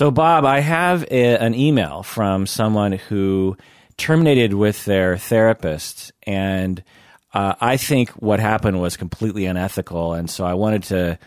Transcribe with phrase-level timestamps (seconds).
[0.00, 3.58] So, Bob, I have a, an email from someone who
[3.98, 6.82] terminated with their therapist, and
[7.34, 10.14] uh, I think what happened was completely unethical.
[10.14, 11.18] And so, I wanted to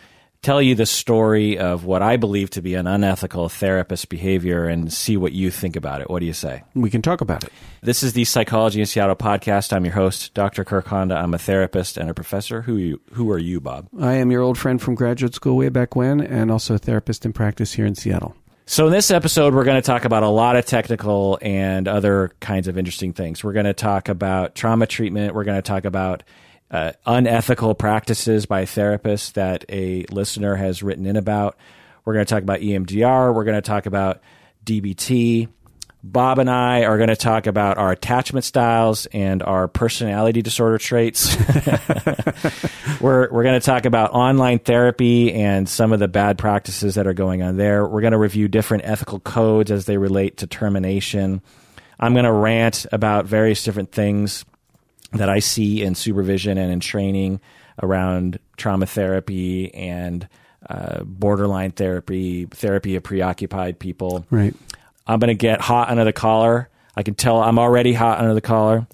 [0.41, 4.92] tell you the story of what I believe to be an unethical therapist behavior and
[4.92, 6.10] see what you think about it.
[6.10, 6.64] What do you say?
[6.74, 7.54] We can talk about it.
[7.84, 9.71] This is the Psychology in Seattle podcast.
[9.71, 10.66] I'm your host, Dr.
[10.66, 11.16] Kirk Honda.
[11.16, 12.64] I'm a therapist and a professor.
[12.64, 13.87] Who are you, who are you Bob?
[14.01, 17.24] I am your old friend from graduate school way back when, and also a therapist
[17.24, 18.36] in practice here in Seattle.
[18.66, 22.32] So, in this episode, we're going to talk about a lot of technical and other
[22.40, 23.44] kinds of interesting things.
[23.44, 25.36] We're going to talk about trauma treatment.
[25.36, 26.24] We're going to talk about
[26.72, 31.58] uh, unethical practices by therapists that a listener has written in about.
[32.06, 33.36] We're going to talk about EMDR.
[33.36, 34.22] We're going to talk about
[34.66, 35.50] DBT.
[36.06, 40.78] Bob and I are going to talk about our attachment styles and our personality disorder
[40.78, 41.34] traits.
[43.02, 47.08] we're we're going to talk about online therapy and some of the bad practices that
[47.08, 47.88] are going on there.
[47.88, 51.42] We're going to review different ethical codes as they relate to termination.
[51.97, 54.44] I'm going to rant about various different things
[55.14, 57.39] that I see in supervision and in training
[57.81, 60.27] around trauma therapy and
[60.70, 64.25] uh, borderline therapy, therapy of preoccupied people.
[64.30, 64.53] Right.
[65.05, 66.69] I'm going to get hot under the collar.
[66.95, 68.87] I can tell I'm already hot under the collar.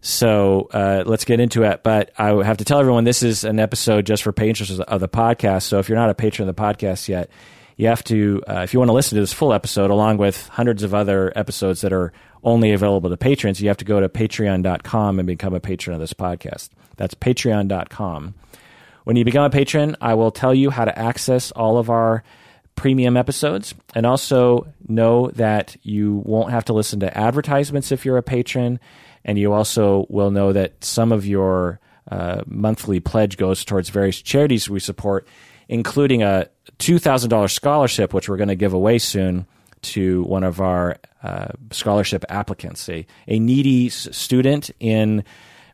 [0.00, 1.82] So uh, let's get into it.
[1.82, 5.08] But I have to tell everyone this is an episode just for patrons of the
[5.08, 5.62] podcast.
[5.62, 7.30] So if you're not a patron of the podcast yet,
[7.76, 10.48] you have to, uh, if you want to listen to this full episode along with
[10.48, 14.08] hundreds of other episodes that are only available to patrons, you have to go to
[14.08, 16.70] patreon.com and become a patron of this podcast.
[16.96, 18.34] That's patreon.com.
[19.04, 22.22] When you become a patron, I will tell you how to access all of our
[22.78, 28.16] premium episodes and also know that you won't have to listen to advertisements if you're
[28.16, 28.78] a patron.
[29.24, 34.22] And you also will know that some of your uh, monthly pledge goes towards various
[34.22, 35.26] charities we support,
[35.68, 36.48] including a
[36.78, 39.46] $2,000 scholarship, which we're going to give away soon
[39.82, 45.24] to one of our uh, scholarship applicants, a, a needy student in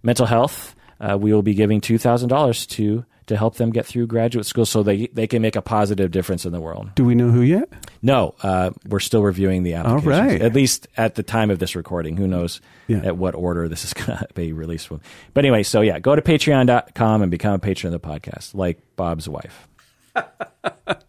[0.02, 0.74] mental health.
[0.98, 4.82] Uh, we will be giving $2,000 to to help them get through graduate school so
[4.82, 6.90] they they can make a positive difference in the world.
[6.94, 7.68] Do we know who yet?
[8.02, 10.06] No, uh, we're still reviewing the applications.
[10.14, 10.42] All right.
[10.42, 12.16] At least at the time of this recording.
[12.16, 12.98] Who knows Yeah.
[13.04, 15.00] at what order this is going to be released from.
[15.32, 18.78] But anyway, so yeah, go to patreon.com and become a patron of the podcast, like
[18.96, 19.68] Bob's wife.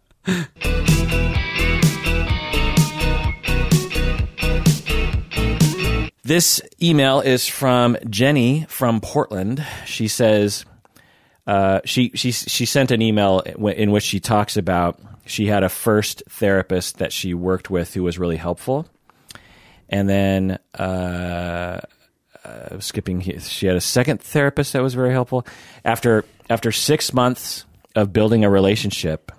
[6.22, 9.64] This email is from Jenny from Portland.
[9.84, 10.64] She says
[11.46, 15.68] uh, she she she sent an email in which she talks about she had a
[15.68, 18.86] first therapist that she worked with who was really helpful,
[19.88, 21.80] and then uh,
[22.44, 25.46] uh, skipping she had a second therapist that was very helpful.
[25.84, 27.64] After after six months
[27.94, 29.32] of building a relationship,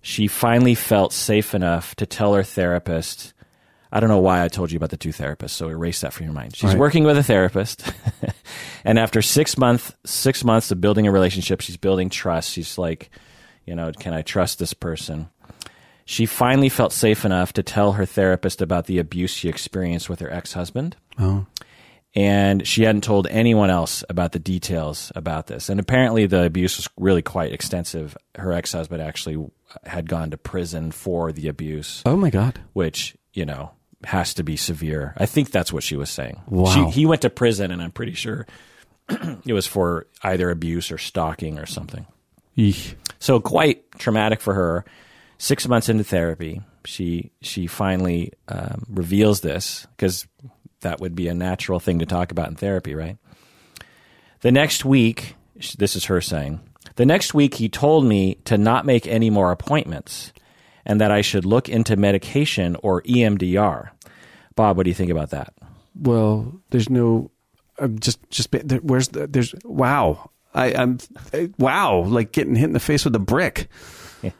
[0.00, 3.33] she finally felt safe enough to tell her therapist.
[3.94, 6.24] I don't know why I told you about the two therapists, so erase that from
[6.26, 6.56] your mind.
[6.56, 6.78] She's Right.
[6.78, 7.84] working with a therapist,
[8.84, 12.50] and after six month six months of building a relationship, she's building trust.
[12.50, 13.08] She's like,
[13.64, 15.28] you know, can I trust this person?
[16.06, 20.20] She finally felt safe enough to tell her therapist about the abuse she experienced with
[20.20, 21.46] her ex husband Oh,
[22.16, 25.68] and she hadn't told anyone else about the details about this.
[25.68, 28.16] And apparently, the abuse was really quite extensive.
[28.34, 29.44] Her ex husband actually
[29.84, 32.60] had gone to prison for the abuse, oh my God!
[32.72, 33.70] which you know
[34.06, 35.14] has to be severe.
[35.16, 36.42] I think that's what she was saying.
[36.46, 36.72] Wow.
[36.72, 38.46] She, he went to prison, and I'm pretty sure
[39.08, 42.06] it was for either abuse or stalking or something.
[43.18, 44.84] So quite traumatic for her.
[45.38, 50.26] Six months into therapy, she she finally um, reveals this because
[50.80, 53.18] that would be a natural thing to talk about in therapy, right?
[54.40, 55.34] The next week,
[55.76, 56.60] this is her saying.
[56.96, 60.32] The next week, he told me to not make any more appointments,
[60.86, 63.90] and that I should look into medication or EMDR.
[64.56, 65.52] Bob, what do you think about that?
[65.94, 67.30] Well, there's no.
[67.78, 70.30] I'm just just where's the there's wow.
[70.54, 70.98] I, I'm
[71.32, 73.68] I, wow, like getting hit in the face with a brick.
[74.22, 74.30] Yeah,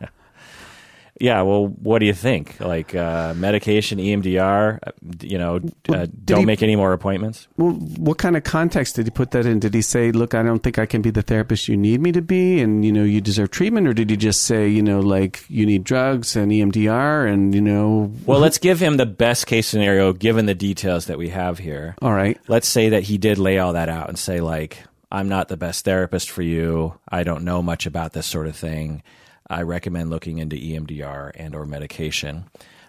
[1.21, 2.59] well, what do you think?
[2.61, 4.91] Like uh, medication, EMDR, uh,
[5.23, 7.47] you know, uh, don't he- make any more appointments?
[7.57, 9.61] Well, what kind of context did he put that in?
[9.61, 12.11] Did he say, "Look, I don't think I can be the therapist you need me
[12.13, 15.01] to be, and you know, you deserve treatment," or did he just say, you know,
[15.01, 19.47] like you need drugs and EMDR, and you know, Well, let's give him the best
[19.47, 21.95] case scenario given the details that we have here.
[22.03, 24.83] all right, Let's say that he did lay all that out and say, like,
[25.13, 26.99] I'm not the best therapist for you.
[27.09, 29.03] I don't know much about this sort of thing.
[29.49, 32.45] I recommend looking into EMDR and or medication.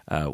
[0.08, 0.32] Uh,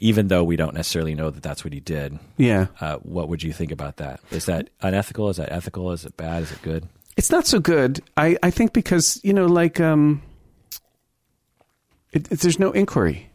[0.00, 3.42] even though we don't necessarily know that that's what he did, yeah, uh, what would
[3.42, 4.20] you think about that?
[4.30, 5.28] Is that unethical?
[5.28, 5.92] Is that ethical?
[5.92, 6.42] Is it bad?
[6.42, 6.88] Is it good?
[7.16, 8.00] it's not so good.
[8.16, 10.22] I I think because you know, like um,
[12.12, 13.30] it, it, there's no inquiry.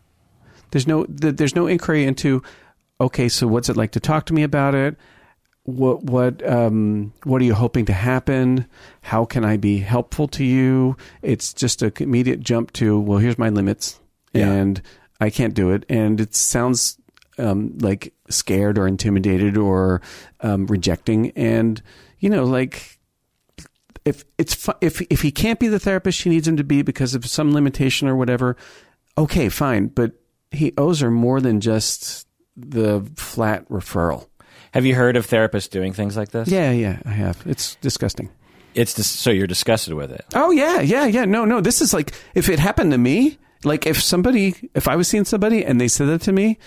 [0.71, 2.43] There's no th- there's no inquiry into
[2.99, 4.97] okay, so what's it like to talk to me about it?
[5.67, 8.65] What what um, what are you hoping to happen?
[9.01, 10.95] How can I be helpful to you?
[11.21, 13.99] It's just a immediate jump to well, here's my limits,
[14.31, 14.49] Yeah.
[14.49, 14.81] and
[15.19, 15.85] I can't do it.
[15.89, 16.97] And it sounds
[17.37, 20.01] um, like scared or intimidated or
[20.39, 21.31] um, rejecting.
[21.31, 21.81] And
[22.19, 22.97] you know, like
[24.05, 26.81] if it's fu- if if he can't be the therapist she needs him to be
[26.81, 28.55] because of some limitation or whatever,
[29.17, 29.87] okay, fine.
[29.87, 30.13] But
[30.49, 32.25] he owes her more than just
[32.55, 34.27] the flat referral.
[34.73, 36.47] Have you heard of therapists doing things like this?
[36.47, 37.41] Yeah, yeah, I have.
[37.45, 38.29] It's disgusting.
[38.73, 40.25] It's dis- so you're disgusted with it.
[40.35, 41.25] Oh yeah, yeah, yeah.
[41.25, 41.61] No, no.
[41.61, 45.25] This is like if it happened to me, like if somebody, if I was seeing
[45.25, 46.59] somebody and they said that to me,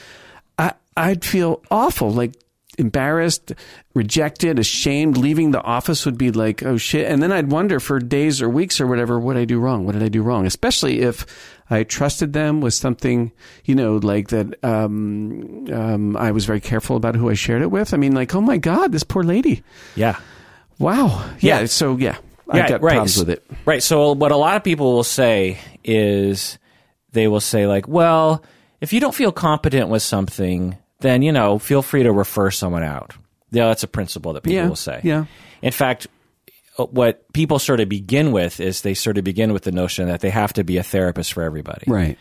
[0.58, 2.34] I I'd feel awful, like
[2.78, 3.52] embarrassed,
[3.94, 5.16] rejected, ashamed.
[5.16, 8.48] Leaving the office would be like, oh shit, and then I'd wonder for days or
[8.48, 9.84] weeks or whatever, what I do wrong?
[9.84, 10.46] What did I do wrong?
[10.46, 11.26] Especially if
[11.70, 13.30] I trusted them with something,
[13.64, 14.62] you know, like that.
[14.64, 17.94] Um, um, I was very careful about who I shared it with.
[17.94, 19.62] I mean, like, oh my god, this poor lady.
[19.94, 20.18] Yeah.
[20.78, 21.24] Wow.
[21.40, 21.60] Yeah.
[21.60, 21.66] Yeah.
[21.66, 22.16] So yeah,
[22.48, 22.92] I Yeah, got right.
[22.94, 23.44] problems with it.
[23.66, 23.82] Right.
[23.82, 26.58] So what a lot of people will say is
[27.12, 28.42] they will say like, well,
[28.80, 32.82] if you don't feel competent with something, then you know, feel free to refer someone
[32.82, 33.14] out.
[33.52, 35.00] Yeah, that's a principle that people Yeah, will say.
[35.04, 35.26] yeah.
[35.62, 36.06] In fact,
[36.80, 40.08] Uh, what people sort of begin with is they sort of begin with the notion
[40.08, 41.84] that they have to be a therapist for everybody.
[41.86, 42.18] Right.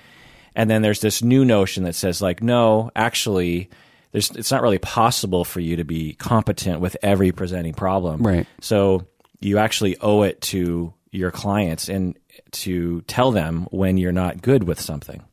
[0.55, 3.69] And then there's this new notion that says like, no, actually,
[4.11, 8.21] there's it's not really possible for you to be competent with every presenting problem.
[8.21, 8.47] Right.
[8.59, 9.07] So
[9.39, 12.17] you actually owe it to your clients and
[12.51, 15.23] to tell them when you're not good with something.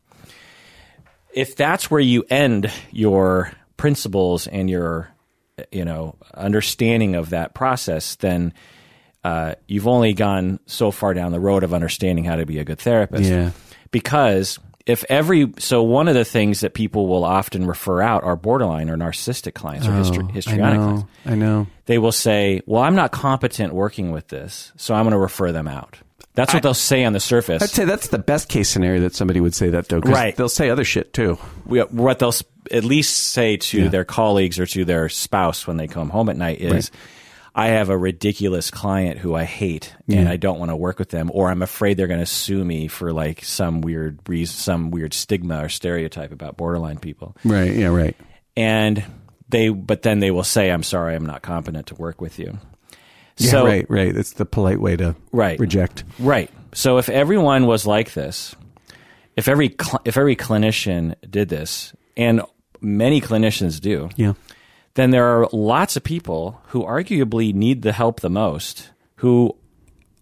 [1.33, 5.11] If that's where you end your principles and your
[5.73, 8.53] you know understanding of that process, then
[9.27, 12.65] uh, you've only gone so far down the road of understanding how to be a
[12.65, 13.51] good therapist Yeah.
[13.91, 18.37] because if every so one of the things that people will often refer out are
[18.37, 20.87] borderline or narcissistic clients or histri- Oh, I histrionic know.
[20.87, 21.67] clients I know.
[21.87, 25.51] they will say well i'm not competent working with this so i'm going to refer
[25.51, 25.99] them out
[26.35, 29.15] that's what they'll say on the surface I'd say that's the best case scenario that
[29.15, 30.01] somebody would say that though.
[30.01, 30.37] Right.
[30.37, 31.39] They'll say other shit too.
[31.65, 32.35] we- what they'll
[32.71, 33.89] at least say to Yeah.
[33.89, 36.91] their colleagues or to their spouse when they come home at night is Right.
[37.59, 40.31] I have a ridiculous client who I hate and Yeah.
[40.31, 42.87] I don't want to work with them or I'm afraid they're going to sue me
[42.87, 47.35] for like some weird reason, some weird stigma or stereotype about borderline people.
[47.45, 47.73] Right.
[47.75, 47.89] Yeah.
[47.89, 48.15] Right.
[48.59, 49.03] And
[49.49, 52.59] they but then they will say I'm sorry I'm not competent to work with you.
[53.39, 53.51] Yeah.
[53.51, 53.87] so right.
[53.89, 54.15] Right.
[54.15, 55.59] That's the polite way to Right.
[55.59, 56.05] reject.
[56.19, 56.51] Right.
[56.75, 58.55] So if everyone was like this,
[59.35, 62.43] if every cl- if every clinician did this, and
[62.83, 64.35] many clinicians do, Yeah.
[64.97, 69.57] Then there are lots of people who arguably need the help the most who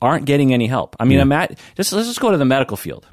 [0.02, 0.94] aren't getting any help.
[1.00, 3.06] I mean, ima- just let's just go to the medical field.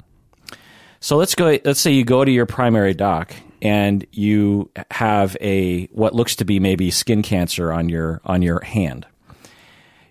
[1.00, 1.58] So let's go.
[1.64, 6.44] Let's say you go to your primary doc and you have a what looks to
[6.44, 9.06] be maybe skin cancer on your on your hand.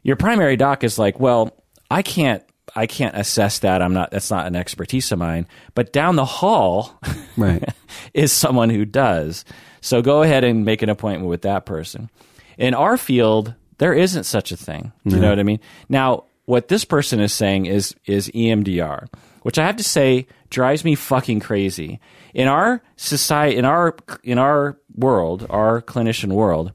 [0.03, 1.55] Your primary doc is like, well,
[1.89, 2.43] I can't.
[2.75, 3.81] I can't assess that.
[3.81, 4.11] I'm not.
[4.11, 5.47] That's not an expertise of mine.
[5.75, 6.99] But down the hall,
[7.37, 7.63] Right.
[8.13, 9.43] is someone who does.
[9.81, 12.09] So go ahead and make an appointment with that person.
[12.57, 14.91] In our field, there isn't such a thing.
[15.03, 15.59] You know what I mean?
[15.89, 19.07] Now, what this person is saying is is EMDR,
[19.41, 21.99] which I have to say drives me fucking crazy.
[22.33, 26.73] In our society, in our in our world, our clinician world,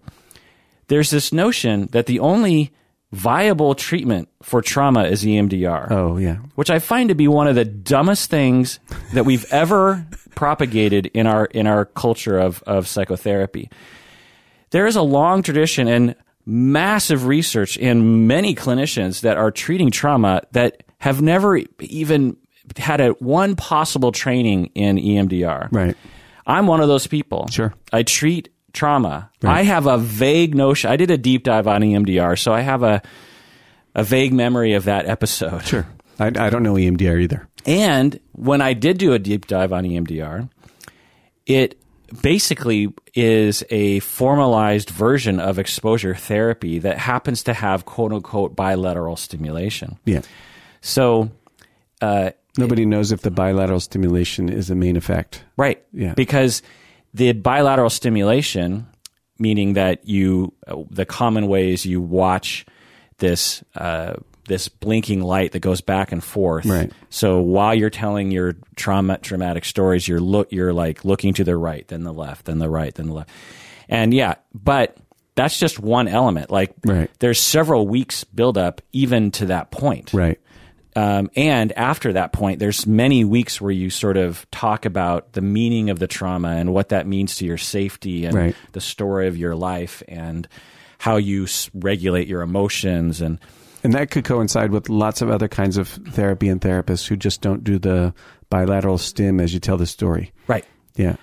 [0.88, 2.72] there's this notion that the only
[3.16, 6.36] viable treatment for trauma is EMDR oh yeah.
[6.54, 8.78] which I find to be one of the dumbest things
[9.14, 13.70] that we've ever propagated in our in our culture of of psychotherapy.
[14.70, 20.42] There is a long tradition and massive research in many clinicians that are treating trauma
[20.52, 22.36] that have never even
[22.76, 25.68] had a one possible training in EMDR.
[25.72, 25.96] Right.
[26.46, 27.48] I'm one of those people.
[27.48, 27.74] Sure.
[27.92, 29.30] I treat trauma.
[29.42, 30.90] I have a vague notion.
[30.90, 33.02] I did a deep dive on EMDR, so I have a
[33.94, 35.62] a vague memory of that episode.
[35.64, 35.86] Sure.
[36.18, 37.48] I, I don't know EMDR either.
[37.64, 40.48] And when I did do a deep dive on EMDR,
[41.46, 41.80] it
[42.22, 49.16] basically is a formalized version of exposure therapy that happens to have quote unquote bilateral
[49.16, 49.98] stimulation.
[50.04, 50.22] Yeah.
[50.82, 51.30] So,
[52.00, 55.42] uh, Nobody knows if the bilateral stimulation is the main effect.
[55.56, 55.82] right.
[55.92, 56.14] Yeah.
[56.14, 56.62] Because
[57.16, 58.86] the bilateral stimulation,
[59.38, 62.66] meaning that you, uh, the common ways you watch
[63.18, 64.14] this, uh,
[64.48, 66.66] this blinking light that goes back and forth.
[66.66, 66.92] Right.
[67.10, 71.56] So while you're telling your trauma traumatic stories, you're look you're like looking to the
[71.56, 73.30] right, then the left, then the right, then the left.
[73.88, 74.96] And yeah, but
[75.34, 76.50] that's just one element.
[76.50, 77.10] Like Right.
[77.18, 80.12] there's several weeks build up even to that point.
[80.12, 80.38] Right.
[80.96, 85.42] Um, and after that point, there's many weeks where you sort of talk about the
[85.42, 88.56] meaning of the trauma and what that means to your safety and Right.
[88.72, 90.48] the story of your life and
[90.98, 93.38] how you s- regulate your emotions and
[93.84, 97.40] And that could coincide with lots of other kinds of therapy and therapists who just
[97.42, 98.14] don't do the
[98.50, 100.32] bilateral stim as you tell the story.
[100.48, 100.64] right,
[100.96, 101.16] Yeah.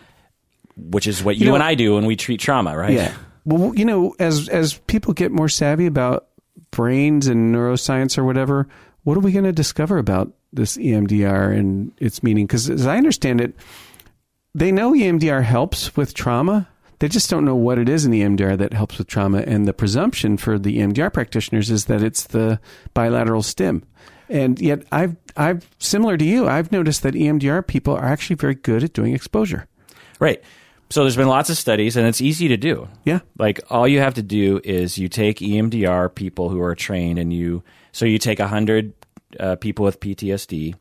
[0.77, 2.93] which is what you, know- and I do when we treat trauma, right?
[2.93, 3.11] Yeah.
[3.43, 6.27] Well, you know, as as people get more savvy about
[6.71, 8.67] brains and neuroscience or whatever,
[9.03, 12.45] what are we going to discover about this EMDR and its meaning?
[12.45, 13.53] Because as I understand it,
[14.55, 16.67] they know EMDR helps with trauma.
[16.99, 19.39] They just don't know what it is in EMDR that helps with trauma.
[19.39, 22.59] And the presumption for the EMDR practitioners is that it's the
[22.93, 23.83] bilateral stim.
[24.29, 28.55] And yet, I've I've similar to you, I've noticed that EMDR people are actually very
[28.55, 29.67] good at doing exposure.
[30.19, 30.41] Right.
[30.89, 32.87] So there's been lots of studies, and it's easy to do.
[33.03, 33.19] Yeah.
[33.37, 37.33] Like all you have to do is you take EMDR people who are trained, and
[37.33, 37.63] you
[37.93, 38.93] so you take hundred
[39.39, 40.75] uh, people with PTSD,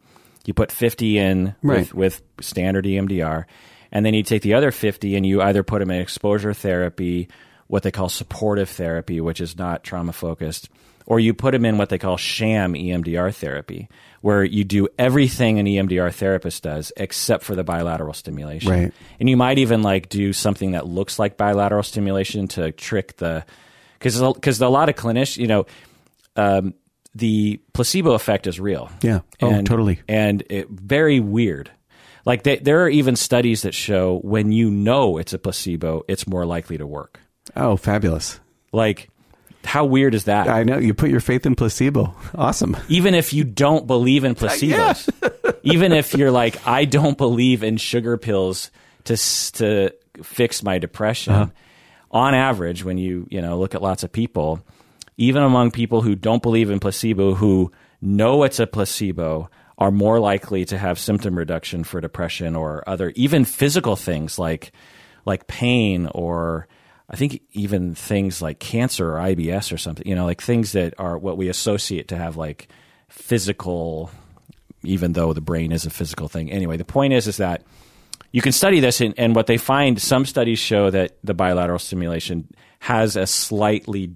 [0.44, 1.78] you put fifty in Right.
[1.92, 3.44] with, with standard EMDR,
[3.92, 7.28] and then you take the other fifty and you either put them in exposure therapy,
[7.68, 10.68] what they call supportive therapy, which is not trauma focused,
[11.06, 13.88] or you put them in what they call sham EMDR therapy,
[14.20, 18.70] where you do everything an EMDR therapist does except for the bilateral stimulation.
[18.70, 18.92] Right.
[19.20, 23.44] And you might even like do something that looks like bilateral stimulation to trick the
[23.98, 25.66] because because a lot of clinicians, you know,
[26.36, 26.74] um,
[27.14, 28.90] the placebo effect is real.
[29.02, 29.20] Yeah.
[29.40, 30.00] Oh, And- totally.
[30.08, 31.70] And it, very weird.
[32.24, 36.26] Like they, there are even studies that show when you know it's a placebo, it's
[36.26, 37.18] more likely to work.
[37.56, 38.38] Oh, fabulous.
[38.72, 39.08] Like,
[39.64, 40.48] how weird is that?
[40.48, 42.14] I know you put your faith in placebo.
[42.34, 42.76] Awesome.
[42.88, 45.08] even if you don't believe in placebos,
[45.62, 48.70] even if you're like, I don't believe in sugar pills
[49.04, 49.16] to
[49.54, 49.90] to
[50.22, 51.32] fix my depression.
[51.34, 51.50] Uh-huh.
[52.12, 54.64] On average, when you you know look at lots of people,
[55.16, 60.20] even among people who don't believe in placebo, who know it's a placebo, are more
[60.20, 64.72] likely to have symptom reduction for depression or other even physical things like
[65.24, 66.68] like pain or
[67.10, 70.94] I think even things like cancer or IBS or something, you know, like things that
[70.98, 72.68] are what we associate to have like
[73.08, 74.10] physical,
[74.82, 76.50] even though the brain is a physical thing.
[76.50, 77.64] Anyway, the point is, is that
[78.30, 81.78] you can study this, and, and what they find, some studies show that the bilateral
[81.78, 84.14] stimulation has a slightly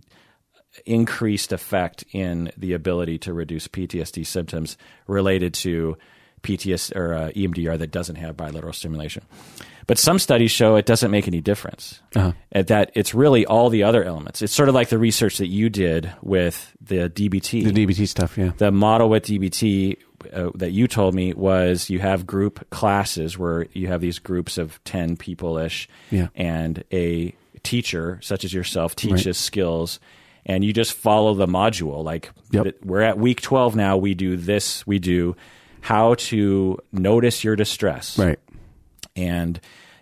[0.87, 4.77] increased effect in the ability to reduce PTSD symptoms
[5.07, 5.97] related to
[6.43, 9.25] PTS or uh, EMDR that doesn't have bilateral stimulation.
[9.87, 12.01] But some studies show it doesn't make any difference.
[12.15, 12.33] Uh-huh.
[12.53, 14.43] And that it's really all the other elements.
[14.43, 17.73] It's sort of like the research that you did with the DBT.
[17.73, 18.53] The DBT stuff, yeah.
[18.57, 19.97] the model with DBT
[20.33, 24.59] uh, that you told me was you have group classes where you have these groups
[24.59, 26.29] of 10 people ish, Yeah.
[26.35, 30.01] and a teacher, such as yourself, teaches skills.
[30.49, 32.05] And you just follow the module.
[32.05, 32.77] Like, Yep.
[32.85, 33.97] we're at week 12 now.
[33.97, 34.87] We do this.
[34.87, 35.35] We do
[35.81, 38.39] how to notice your distress Right.
[39.15, 39.61] and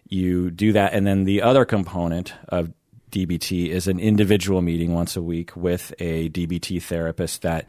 [0.08, 2.72] you do that and then the other component of
[3.10, 7.66] DBT is an individual meeting once a week with a DBT therapist that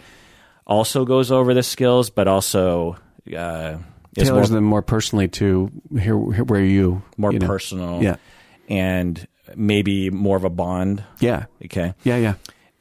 [0.66, 2.96] also goes over the skills but also
[3.36, 3.78] uh,
[4.18, 7.48] is more, Tailors them more personally to here, here where you more you know.
[7.48, 8.16] personal Yeah.
[8.70, 11.46] and maybe more of a bond Yeah.
[11.66, 12.34] okay Yeah, yeah.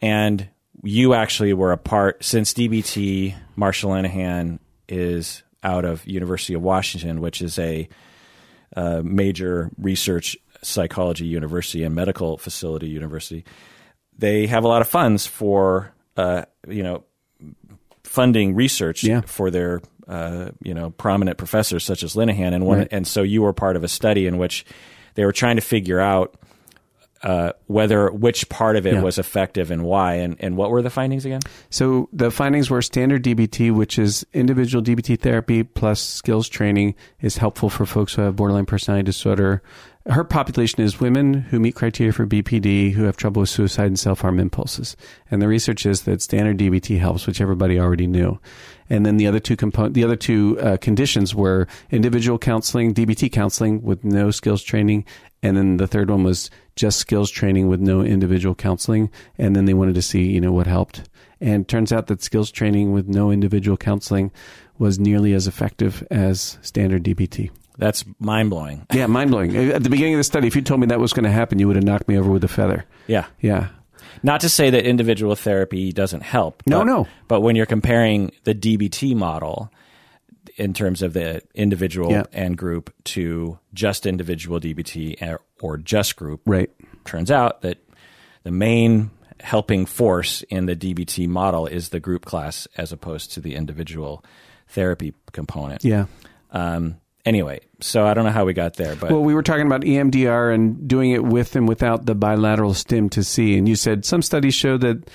[0.05, 0.49] And
[0.83, 3.35] you actually were a part since DBT.
[3.57, 4.59] Marsha Linehan
[4.89, 7.89] is out of University of Washington, which is a
[8.77, 13.45] uh, major research psychology university and medical facility university.
[14.19, 17.05] They have a lot of funds for uh, you know
[18.03, 19.23] funding research Yeah.
[19.23, 22.89] for their uh, you know prominent professors such as Linehan, and one Right.
[22.91, 24.67] and so you were part of a study in which
[25.15, 26.35] they were trying to figure out
[27.25, 29.03] uh, whether which part of it Yeah.
[29.03, 31.41] was effective and why, and, and what were the findings again?
[31.71, 37.39] So the findings were standard DBT, which is individual DBT therapy plus skills training, is
[37.39, 39.63] helpful for folks who have borderline personality disorder.
[40.07, 43.99] Her population is women who meet criteria for BPD who have trouble with suicide and
[43.99, 44.95] self harm impulses.
[45.31, 48.39] And the research is that standard DBT helps, which everybody already knew.
[48.91, 53.33] And then the other two component, the other two uh, conditions were individual counseling, DBT
[53.33, 55.07] counseling with no skills training,
[55.45, 59.11] and then the third one was just skills training with no individual counseling.
[59.37, 61.07] And then they wanted to see, you know, what helped.
[61.39, 64.33] And turns out that skills training with no individual counseling
[64.79, 67.51] was nearly as effective as standard DBT.
[67.77, 68.87] That's mind blowing.
[68.95, 69.55] Yeah, mind blowing.
[69.55, 71.31] Uh, at the beginning of the study, if you told me that was going to
[71.31, 72.87] happen, you would have knocked me over with a feather.
[73.07, 73.27] Yeah.
[73.41, 73.69] Yeah.
[74.23, 76.63] Not to say that individual therapy doesn't help.
[76.65, 77.07] No, but, no.
[77.29, 79.71] But when you're comparing the DBT model
[80.57, 82.25] in terms of the individual Yeah.
[82.33, 85.17] and group to just individual DBT
[85.61, 86.71] or, just group, Right.
[87.05, 87.79] turns out that
[88.45, 93.41] the main helping force in the DBT model is the group class as opposed to
[93.41, 94.25] the individual
[94.69, 95.85] therapy component.
[95.85, 96.07] Yeah.
[96.53, 99.67] Um, anyway, so I don't know how we got there, but Well, we were talking
[99.67, 103.75] about EMDR and doing it with and without the bilateral stim to see, and you
[103.77, 105.09] said some studies show that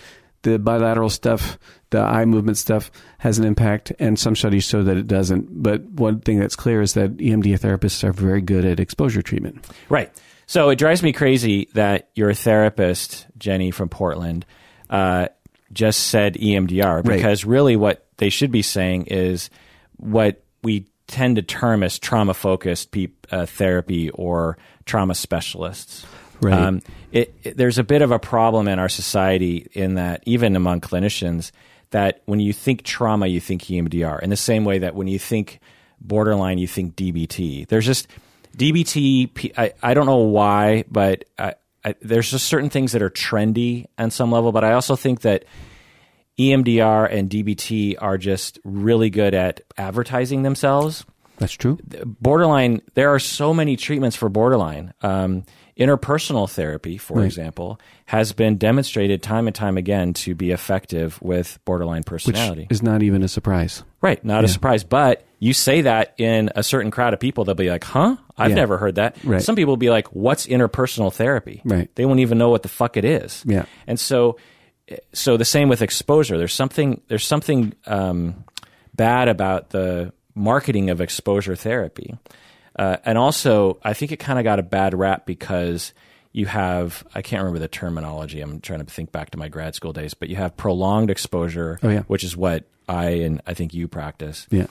[0.44, 1.58] the bilateral stuff,
[1.92, 5.62] the eye movement stuff, has an impact, and some studies show that it doesn't.
[5.64, 9.66] But one thing that's clear is that EMDR therapists are very good at exposure treatment.
[9.90, 10.12] Right.
[10.46, 14.46] So it drives me crazy that your therapist, Jenny from Portland,
[14.90, 15.28] uh,
[15.72, 17.18] just said EMDR Right.
[17.18, 19.50] because really what they should be saying is
[19.98, 26.06] what we tend to term as trauma focused pe- uh, therapy or trauma specialists.
[26.42, 26.54] Right.
[26.54, 26.82] Um,
[27.12, 30.82] it, it- there's a bit of a problem in our society in that even among
[30.82, 31.52] clinicians
[31.92, 35.20] that when you think trauma, you think EMDR in the same way that when you
[35.20, 35.60] think
[36.00, 37.68] borderline, you think DBT.
[37.68, 38.08] There's just
[38.56, 39.54] DBT.
[39.58, 43.86] I, I don't know why, but I, I, there's just certain things that are trendy
[43.98, 44.52] on some level.
[44.52, 45.46] But I also think that
[46.40, 51.06] EMDR and DBT are just really good at advertising themselves
[51.38, 51.78] That's true.
[52.06, 55.44] borderline there are so many treatments for borderline um,
[55.80, 61.58] interpersonal therapy for example has been demonstrated time and time again to be effective with
[61.64, 62.64] borderline personality.
[62.64, 63.84] Which is not even a surprise.
[64.02, 67.56] right not a surprise but you say that in a certain crowd of people they'll
[67.56, 68.56] be like huh i've Yeah.
[68.56, 69.42] never heard that Right.
[69.42, 71.90] some people will be like what's interpersonal therapy Right.
[71.96, 73.64] they won't even know what the fuck it is Yeah.
[73.88, 74.36] and so
[75.14, 78.44] so the same with exposure there's something there's something um,
[78.96, 82.18] bad about the marketing of exposure therapy
[82.78, 85.94] uh, and also i think it kind of got a bad rap because
[86.32, 89.74] you have i can't remember the terminology i'm trying to think back to my grad
[89.76, 92.02] school days but you have prolonged exposure Oh, yeah.
[92.02, 94.68] which is what i and i think you practice Yeah.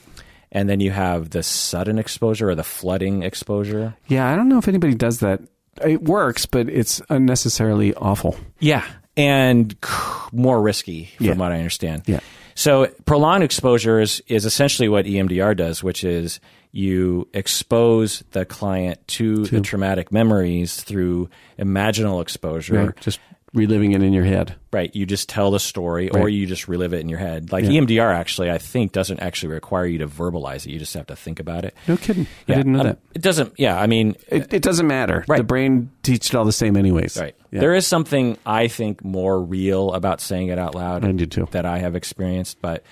[0.53, 4.59] and then you have the sudden exposure or the flooding exposure Yeah, I don't know
[4.59, 5.41] if anybody does that.
[5.85, 8.37] It works, but it's unnecessarily awful.
[8.59, 8.85] Yeah,
[9.17, 9.77] and
[10.33, 11.35] more risky, from Yeah.
[11.35, 12.03] what I understand.
[12.07, 12.19] Yeah.
[12.57, 16.41] So prolonged exposure is, is essentially what EMDR does, which is
[16.79, 22.87] you expose the client to, the traumatic memories through imaginal exposure.
[22.87, 22.97] Right?
[23.01, 23.19] Just
[23.55, 24.55] reliving it in your head.
[24.73, 24.95] Right.
[24.95, 27.51] You just tell the story or you just relive it in your head.
[27.51, 27.81] Like Yeah.
[27.81, 30.71] EMDR actually, I think, doesn't actually require you to verbalize it.
[30.71, 31.75] You just have to think about it.
[31.89, 32.25] No kidding.
[32.25, 32.57] I Yeah.
[32.59, 32.99] didn't know Um, that.
[33.15, 33.81] It doesn't, yeah.
[33.81, 35.25] I mean, It, it doesn't matter.
[35.27, 35.39] Right.
[35.39, 37.17] The brain teaches it all the same, anyways.
[37.19, 37.35] Right.
[37.51, 37.61] Yeah.
[37.61, 41.05] There is something I think more real about saying it out loud.
[41.07, 41.49] I do too.
[41.53, 42.85] That I have experienced, but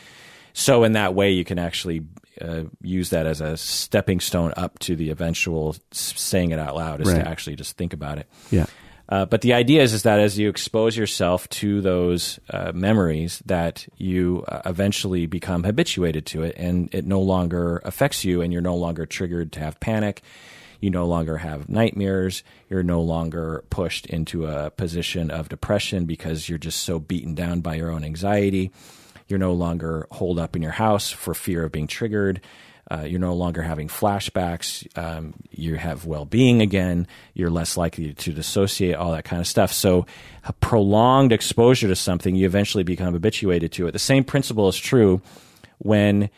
[0.55, 2.01] so in that way, you can actually
[2.40, 7.01] uh, use that as a stepping stone up to the eventual saying it out loud,
[7.01, 7.22] is Right.
[7.22, 8.27] to actually just think about it.
[8.51, 8.66] yeah.
[9.09, 13.40] Uh, but the idea is, is that as you expose yourself to those uh, memories,
[13.46, 18.53] that you uh, eventually become habituated to it, and it no longer affects you, and
[18.53, 20.22] you're no longer triggered to have panic.
[20.81, 22.42] You no longer have nightmares.
[22.68, 27.61] You're no longer pushed into a position of depression because you're just so beaten down
[27.61, 28.72] by your own anxiety.
[29.28, 32.40] You're no longer holed up in your house for fear of being triggered.
[32.88, 34.86] Uh, you're no longer having flashbacks.
[34.96, 37.08] Um, you have well being again.
[37.34, 39.72] You're less likely to dissociate, all that kind of stuff.
[39.72, 40.06] So,
[40.44, 43.92] a prolonged exposure to something, you eventually become habituated to it.
[43.92, 45.20] The same principle is true
[45.78, 46.30] when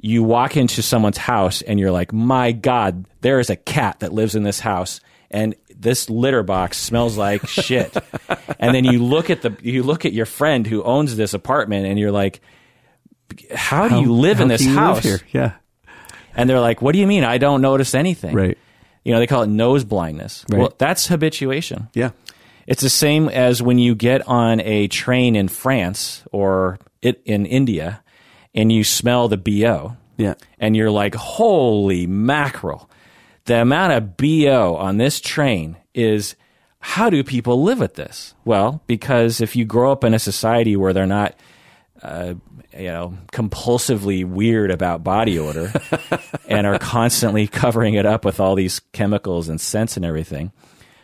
[0.00, 4.12] you walk into someone's house and you're like, my God, there is a cat that
[4.12, 5.00] lives in this house.
[5.32, 7.96] And this litter box smells like shit.
[8.58, 11.86] and then you look at the you look at your friend who owns this apartment
[11.86, 12.40] and you're like,
[13.54, 15.02] how do you live in this can you live house?
[15.04, 15.20] here?
[15.32, 15.52] Yeah.
[16.34, 17.24] And they're like, "What do you mean?
[17.24, 18.56] I don't notice anything." Right.
[19.04, 20.44] You know, they call it nose blindness.
[20.50, 20.60] Right.
[20.60, 21.88] Well, that's habituation.
[21.94, 22.10] Yeah.
[22.66, 27.44] It's the same as when you get on a train in France or it in
[27.44, 28.02] India
[28.54, 29.96] and you smell the BO.
[30.16, 30.34] Yeah.
[30.58, 32.88] And you're like, "Holy mackerel.
[33.46, 36.36] The amount of BO on this train is
[36.80, 40.76] how do people live with this?" Well, because if you grow up in a society
[40.76, 41.34] where they're not
[42.02, 42.34] uh,
[42.76, 45.72] you know, compulsively weird about body odor
[46.48, 50.50] and are constantly covering it up with all these chemicals and scents and everything.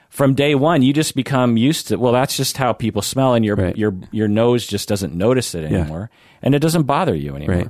[0.08, 1.96] From day one, you just become used to.
[1.96, 3.76] Well, that's just how people smell, and your Right.
[3.76, 6.10] your your nose just doesn't notice it anymore,
[6.42, 7.56] and it doesn't bother you anymore.
[7.56, 7.68] Right.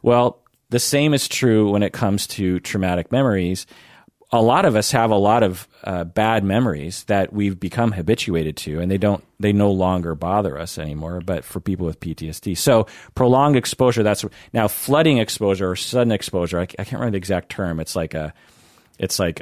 [0.00, 0.38] Well,
[0.70, 3.66] the same is true when it comes to traumatic memories.
[4.34, 8.56] A lot of us have a lot of uh, bad memories that we've become habituated
[8.58, 11.20] to, and they don't they no longer bother us anymore.
[11.24, 14.02] But for people with PTSD, so prolonged exposure.
[14.02, 16.58] That's now flooding exposure or sudden exposure.
[16.58, 17.78] I, I can't remember the exact term.
[17.78, 18.34] It's like a,
[18.98, 19.40] it's like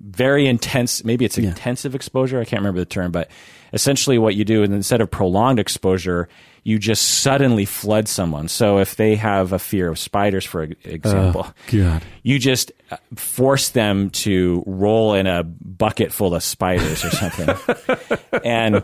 [0.00, 1.04] very intense.
[1.04, 2.40] Maybe it's intensive exposure.
[2.40, 3.30] I can't remember the term, but
[3.72, 6.28] essentially what you do, and instead of prolonged exposure,
[6.64, 8.48] you just suddenly flood someone.
[8.48, 12.02] So if they have a fear of spiders, for example, God.
[12.22, 18.18] you just uh, force them to roll in a bucket full of spiders or something,
[18.44, 18.82] and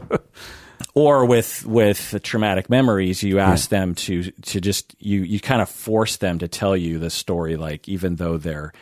[0.95, 5.69] or with with traumatic memories you ask them to to just you you kind of
[5.69, 8.73] force them to tell you the story like even though they're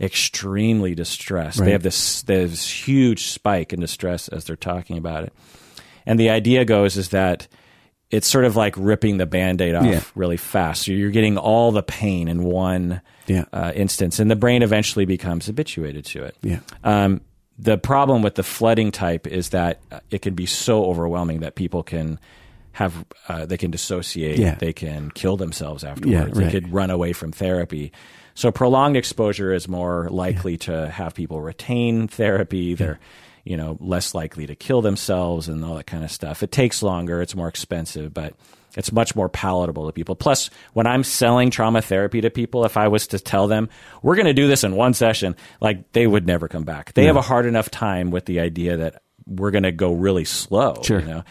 [0.00, 1.58] extremely distressed.
[1.58, 5.32] They have this this huge spike in distress as they're talking about it.
[6.06, 7.48] And the idea goes is that
[8.14, 10.00] it's sort of like ripping the band-aid off Yeah.
[10.14, 13.44] really fast so you're getting all the pain in one Yeah.
[13.52, 16.60] uh, instance and the brain eventually becomes habituated to it Yeah.
[16.84, 17.20] um,
[17.58, 21.54] the problem with the flooding type is that uh, it can be so overwhelming that
[21.54, 22.18] people can
[22.72, 24.56] have uh, they can dissociate, Yeah.
[24.56, 26.44] they can kill themselves afterwards, right.
[26.46, 27.92] they could run away from therapy.
[28.34, 32.74] So prolonged exposure is more likely to have people retain therapy.
[32.74, 32.98] They're
[33.44, 36.42] you know less likely to kill themselves and all that kind of stuff.
[36.42, 38.34] It takes longer, it's more expensive, but
[38.76, 40.16] it's much more palatable to people.
[40.16, 43.68] Plus, when I'm selling trauma therapy to people, if I was to tell them
[44.02, 46.92] we're going to do this in one session, like they would never come back.
[46.94, 50.24] They have a hard enough time with the idea that we're going to go really
[50.24, 50.82] slow.
[50.82, 51.00] Sure.
[51.00, 51.24] You know?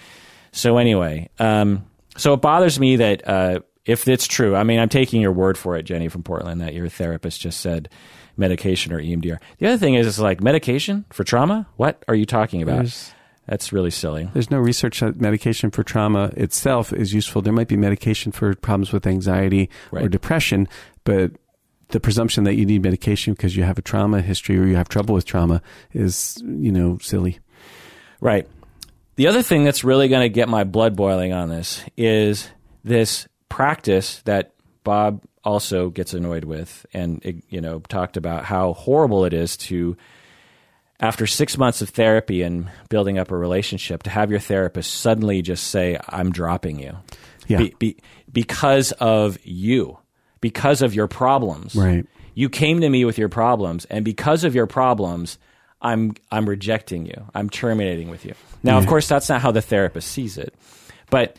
[0.52, 4.90] So anyway, um, so it bothers me that uh, if it's true, I mean, I'm
[4.90, 7.90] taking your word for it, Jenny from Portland, that your therapist just said
[8.38, 9.38] medication or EMDR.
[9.60, 11.68] The other thing is, it's like medication for trauma.
[11.78, 12.76] What are you talking about?
[12.78, 13.14] There's-
[13.48, 14.30] That's really silly.
[14.34, 17.42] There's no research that medication for trauma itself is useful.
[17.42, 20.68] There might be medication for problems with anxiety or depression,
[21.04, 21.32] but
[21.90, 24.88] the presumption that you need medication because you have a trauma history or you have
[24.88, 27.40] trouble with trauma is, you know, silly.
[28.22, 28.48] Right.
[29.18, 32.50] The other thing that's really going to get my blood boiling on this is
[32.86, 39.26] this practice that Bob also gets annoyed with and you know talked about how horrible
[39.26, 39.98] it is to
[41.00, 45.42] after 6 months of therapy and building up a relationship to have your therapist suddenly
[45.42, 46.96] just say I'm dropping you.
[47.48, 47.58] Yeah.
[47.58, 47.98] Be, be,
[48.32, 49.98] because of you.
[50.40, 51.76] Because of your problems.
[51.76, 52.06] Right.
[52.36, 55.38] You came to me with your problems, and because of your problems,
[55.82, 57.26] I'm I'm rejecting you.
[57.36, 58.34] I'm terminating with you.
[58.64, 60.54] Now, of course, that's not how the therapist sees it,
[61.10, 61.38] but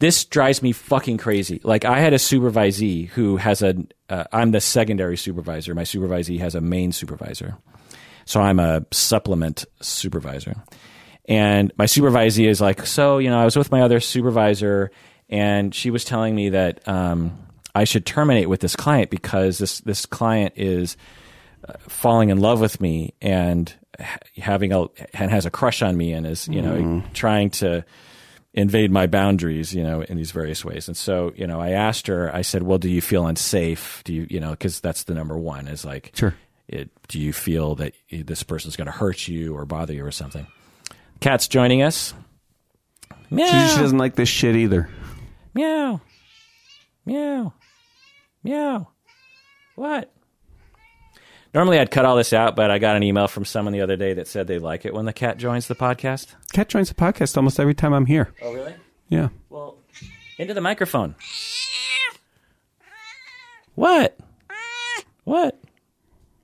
[0.00, 1.60] this drives me fucking crazy.
[1.62, 3.76] Like I had a supervisee who has a.
[4.08, 5.74] Uh, I'm the secondary supervisor.
[5.74, 7.56] My supervisee has a main supervisor,
[8.24, 10.56] so I'm a supplement supervisor.
[11.26, 14.90] And my supervisee is like, so you know, I was with my other supervisor,
[15.28, 17.38] and she was telling me that um,
[17.74, 20.96] I should terminate with this client because this this client is
[21.68, 23.72] uh, falling in love with me and
[24.38, 27.84] having a and has a crush on me and is you know trying to
[28.52, 30.88] invade my boundaries you know in these various ways.
[30.88, 34.02] And so you know i asked her i said well do you feel unsafe?
[34.04, 36.34] Do you you know because that's the number one is like Sure.
[36.68, 40.10] it, do you feel that this person's going to hurt you or bother you or
[40.10, 40.46] something?
[41.20, 42.14] Cat's joining us.
[43.30, 44.88] Meow She, she doesn't like this shit either.
[45.54, 46.00] meow.
[47.06, 47.52] Meow.
[48.42, 48.88] Meow.
[49.76, 50.12] What
[51.54, 53.96] normally i'd cut all this out but i got an email from someone the other
[53.96, 56.94] day that said they like it when the cat joins the podcast Cat joins the
[56.94, 58.32] podcast almost every time I'm here.
[58.42, 58.74] oh really
[59.08, 59.28] Yeah.
[59.48, 59.76] well
[60.38, 61.14] into the microphone
[63.74, 64.16] what
[65.24, 65.56] what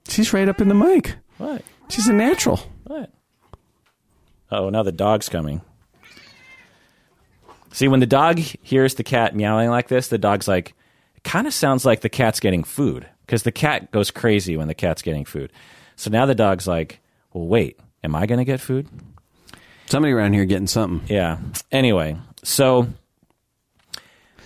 [0.09, 1.17] She's right up in the mic.
[1.39, 2.61] what She's a natural.
[2.85, 3.11] What?
[4.51, 5.61] Oh, now the dog's coming.
[7.73, 10.75] See, when the dog hears the cat meowing like this, the dog's like,
[11.17, 14.69] it kind of sounds like the cat's getting food because the cat goes crazy when
[14.69, 15.53] the cat's getting food.
[15.97, 17.01] So now the dog's like,
[17.33, 18.87] well, wait, am I going to get food?
[19.87, 21.07] Somebody around here getting something.
[21.09, 21.39] Yeah.
[21.73, 22.89] Anyway, so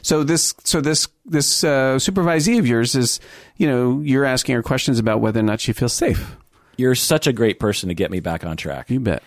[0.03, 3.21] So this, so this, this uh, supervisee of yours is,
[3.57, 6.37] you know, you're asking her questions about whether or not she feels safe.
[6.77, 8.91] you're such a great person to get me back on track.
[8.91, 9.23] You bet.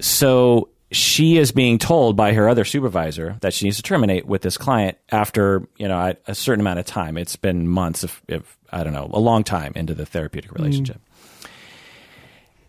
[0.00, 4.42] so she is being told by her other supervisor that she needs to terminate with
[4.42, 7.18] this client after you know a, certain amount of time.
[7.18, 10.62] It's been months, if, if I don't know, a long time into the therapeutic hmm.
[10.62, 11.00] relationship.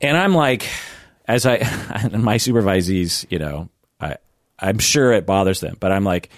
[0.02, 0.68] And I'm like,
[1.28, 1.56] as I
[2.12, 3.70] and my supervisees, you know,
[4.02, 4.18] I
[4.60, 6.30] I'm sure it bothers them, but I'm like,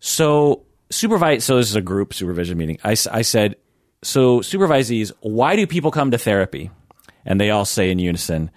[0.00, 1.44] so supervise.
[1.44, 2.78] So this is a group supervision meeting.
[2.82, 3.56] I said,
[4.02, 6.70] so supervisees, why do people come to therapy?
[7.24, 8.50] And they all say in unison,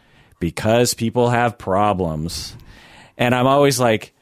[0.44, 2.54] because people have problems.
[3.18, 4.14] And I'm always like,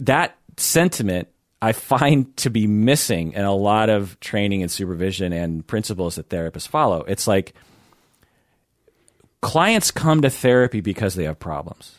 [0.00, 1.28] that sentiment
[1.62, 6.28] I find to be missing in a lot of training and supervision and principles that
[6.28, 7.04] therapists follow.
[7.04, 7.54] It's like
[9.40, 11.96] clients come to therapy because they have problems.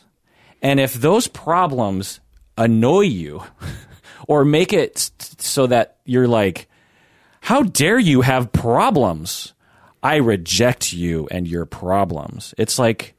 [0.62, 2.20] And if those problems
[2.56, 3.42] annoy you
[4.28, 6.68] or make it so that you're like,
[7.40, 9.52] how dare you have problems?
[10.00, 12.54] I reject you and your problems.
[12.56, 13.15] It's like,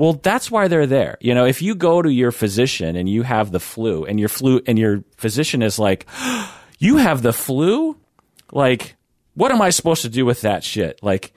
[0.00, 1.18] well, that's why they're there.
[1.20, 4.30] You know, if you go to your physician and you have the flu and your
[4.30, 6.06] flu and your physician is like,
[6.78, 7.98] you have the flu?
[8.50, 8.96] Like,
[9.34, 11.02] what am I supposed to do with that shit?
[11.02, 11.34] Like,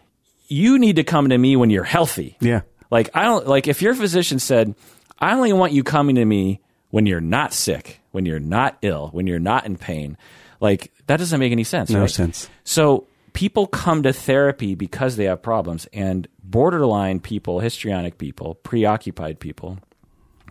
[0.48, 2.38] you need to come to me when you're healthy.
[2.40, 2.62] Yeah.
[2.90, 4.76] Like I don't like if your physician said,
[5.20, 9.10] I only want you coming to me when you're not sick, when you're not ill,
[9.10, 10.16] when you're not in pain.
[10.62, 11.90] Like that doesn't make any sense.
[11.90, 12.10] No right?
[12.10, 12.50] sense.
[12.64, 19.40] So people come to therapy because they have problems, and borderline people, histrionic people, preoccupied
[19.40, 19.80] people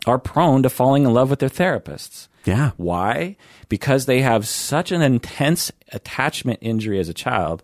[0.06, 2.28] are prone to falling in love with their therapists.
[2.44, 2.72] Yeah.
[2.76, 3.36] Why?
[3.68, 7.62] Because they have such an intense attachment injury as a child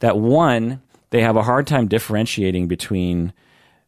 [0.00, 3.32] that one, they have a hard time differentiating between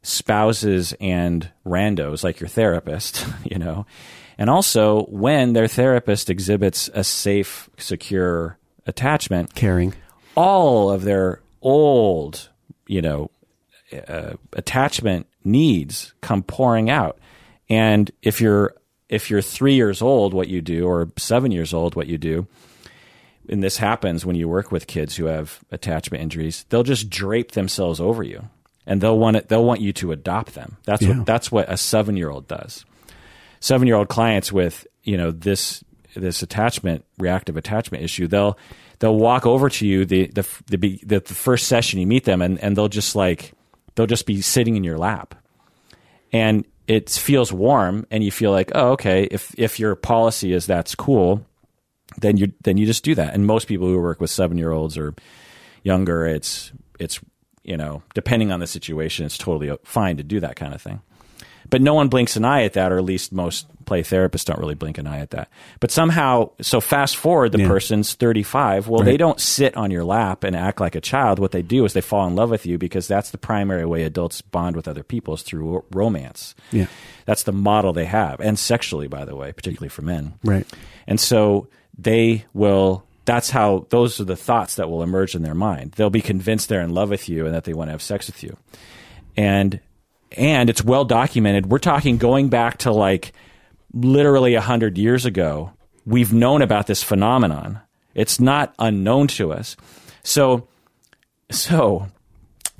[0.02, 3.86] spouses and randos like your therapist, you know.
[4.38, 8.56] And also when their therapist exhibits a safe, secure
[8.86, 9.94] attachment, Caring.
[10.34, 12.48] All of their old,
[12.86, 13.30] you know,
[14.08, 17.18] uh, attachment needs come pouring out.
[17.68, 18.74] And if you're
[19.08, 22.46] if you're three years old, what you do, or seven years old, what you do,
[23.48, 27.52] and this happens when you work with kids who have attachment injuries, they'll just drape
[27.52, 28.48] themselves over you,
[28.86, 29.48] and they'll want it.
[29.48, 30.76] They'll want you to adopt them.
[30.84, 31.16] That's Yeah.
[31.18, 32.84] what that's what a seven year old does.
[33.58, 35.82] Seven year old clients with you know this
[36.14, 38.58] this attachment reactive attachment issue, they'll
[38.98, 42.58] they'll walk over to you the the the, the, first session you meet them, and
[42.60, 43.52] and they'll just like
[43.94, 45.34] they'll just be sitting in your lap.
[46.32, 50.66] And it feels warm and you feel like oh okay if if your policy is
[50.66, 51.44] that's cool
[52.18, 53.34] then you then you just do that.
[53.34, 55.14] And most people who work with 7 year olds or
[55.84, 57.20] younger it's it's
[57.62, 61.00] you know depending on the situation it's totally fine to do that kind of thing
[61.70, 64.58] but no one blinks an eye at that or at least most play therapists don't
[64.60, 65.48] really blink an eye at that.
[65.80, 67.68] But somehow so fast forward the Yeah.
[67.68, 71.38] person's 35 well they don't sit on your lap and act like a child.
[71.38, 74.02] What they do is they fall in love with you because that's the primary way
[74.04, 76.54] adults bond with other people is through romance.
[76.72, 76.86] Yeah.
[77.26, 80.34] that's the model they have and sexually by the way particularly for men.
[80.44, 80.66] Right.
[81.06, 81.66] and so
[81.98, 85.92] they will that's how those are the thoughts that will emerge in their mind.
[85.92, 88.26] They'll be convinced they're in love with you and that they want to have sex
[88.26, 88.56] with you.
[89.36, 89.78] And
[90.36, 93.32] and it's well documented we're talking going back to like
[93.92, 95.72] literally 100 years ago
[96.06, 97.80] we've known about this phenomenon
[98.14, 99.76] it's not unknown to us
[100.22, 100.66] so
[101.50, 102.06] so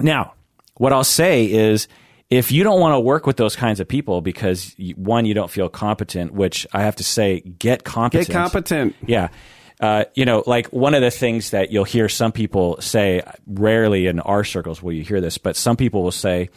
[0.03, 0.35] now,
[0.77, 1.89] what I'll say is
[2.31, 5.51] if you don't want to work with those kinds of people because one, you don't
[5.51, 8.29] feel competent, which I have to say, get competent.
[8.29, 8.97] Get competent.
[9.07, 9.29] Yeah.
[9.81, 14.07] Uh, you know, like one of the things that you'll hear some people say, rarely
[14.07, 16.51] in our circles will you hear this, but some people will say,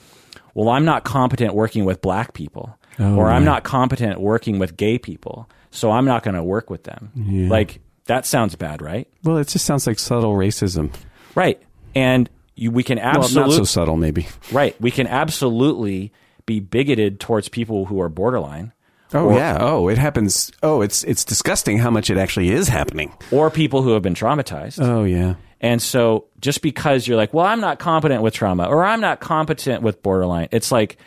[0.54, 4.78] well, I'm not competent working with black people, oh, or I'm not competent working with
[4.78, 7.12] gay people, so I'm not going to work with them.
[7.50, 9.08] Like, that sounds bad, right?
[9.24, 10.94] Well, it just sounds like subtle racism.
[11.36, 11.62] Right.
[11.96, 14.28] And you, we can Well, absolutely not so subtle, maybe.
[14.52, 14.80] Right.
[14.82, 16.12] We can absolutely
[16.46, 18.74] be bigoted towards people who are borderline
[19.14, 19.58] Oh Or- yeah.
[19.60, 20.52] Oh, it happens.
[20.64, 23.14] Oh, it's it's disgusting how much it actually is happening.
[23.32, 24.82] or people who have been traumatized.
[24.82, 25.36] Oh yeah.
[25.64, 29.22] And so just because you're like, well, I'm not competent with trauma or I'm not
[29.22, 30.98] competent with borderline, it's like,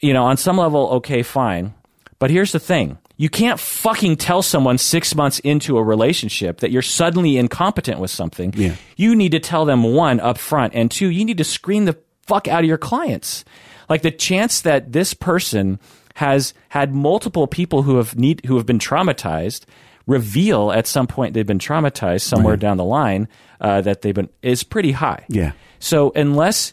[0.00, 1.74] you know, on some level, okay, fine.
[2.18, 2.96] But here's the thing.
[3.18, 8.10] You can't fucking tell someone six months into a relationship that you're suddenly incompetent with
[8.10, 8.54] something.
[8.56, 8.76] Yeah.
[8.96, 11.98] You need to tell them one up front, and two, you need to screen the
[12.26, 13.44] fuck out of your clients.
[13.88, 15.78] Like the chance that this person
[16.14, 19.66] has had multiple people who have need who have been traumatized
[20.08, 23.28] reveal at some point they've been traumatized somewhere down the line
[23.60, 25.24] uh, that they've been is pretty high.
[25.28, 25.52] Yeah.
[25.78, 26.72] So unless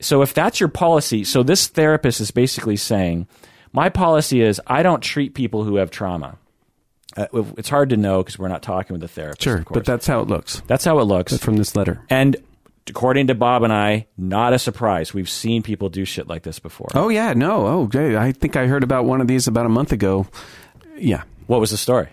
[0.00, 3.26] so if that's your policy, so this therapist is basically saying,
[3.72, 6.38] my policy is I don't treat people who have trauma.
[7.16, 9.42] Uh, it's hard to know because we're not talking with the therapist.
[9.42, 11.36] Sure, but that's how it looks that's how it looks.
[11.38, 12.00] from this letter.
[12.08, 12.36] And
[12.88, 15.12] according to Bob and I, not a surprise.
[15.12, 16.88] We've seen people do shit like this before.
[16.94, 17.66] Oh yeah, no.
[17.66, 18.16] Oh.
[18.16, 20.26] I think I heard about one of these about a month ago.
[20.96, 21.24] Yeah.
[21.46, 22.08] What was the story?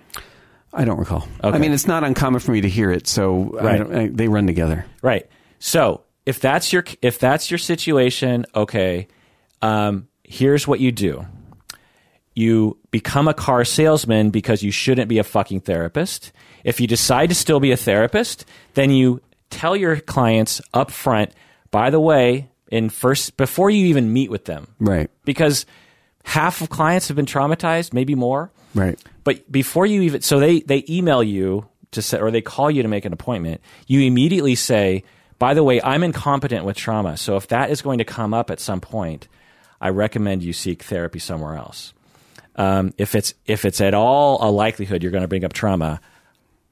[0.74, 1.28] I don't recall.
[1.44, 1.56] Okay.
[1.56, 3.78] I mean, it's not uncommon for me to hear it, so I Right.
[3.78, 4.86] don't, I, they run together.
[5.02, 5.28] Right.
[5.60, 9.08] So if that's your if that's your situation, okay,
[9.62, 11.26] um, here's what you do.
[12.36, 16.32] You become a car salesman because you shouldn't be a fucking therapist.
[16.64, 21.32] If you decide to still be a therapist, then you tell your clients up front,
[21.70, 24.66] by the way, in first before you even meet with them.
[24.80, 25.12] Right.
[25.26, 25.68] Because
[26.24, 28.52] half of clients have been traumatized, maybe more.
[28.74, 28.98] Right.
[29.24, 32.82] But before you even, so they they email you to say, or they call you
[32.82, 33.62] to make an appointment.
[33.88, 35.04] You immediately say,
[35.40, 38.50] "By the way, I'm incompetent with trauma, so if that is going to come up
[38.52, 39.28] at some point,
[39.80, 41.94] I recommend you seek therapy somewhere else.
[42.56, 46.00] Um, if it's if it's at all a likelihood you're going to bring up trauma,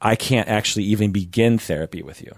[0.01, 2.33] I can't actually even begin therapy with you.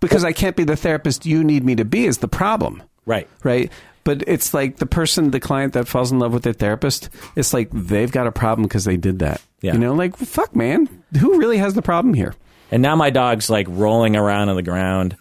[0.00, 2.82] Because I can't be the therapist you need me to be is the problem.
[3.04, 3.28] Right.
[3.42, 3.70] Right.
[4.04, 7.54] But it's like the person, the client that falls in love with their therapist, it's
[7.54, 9.40] like they've got a problem because they did that.
[9.60, 9.74] Yeah.
[9.74, 10.88] You know, like, fuck, man.
[11.20, 12.34] Who really has the problem here?
[12.70, 15.16] And now my dog's like rolling around on the ground,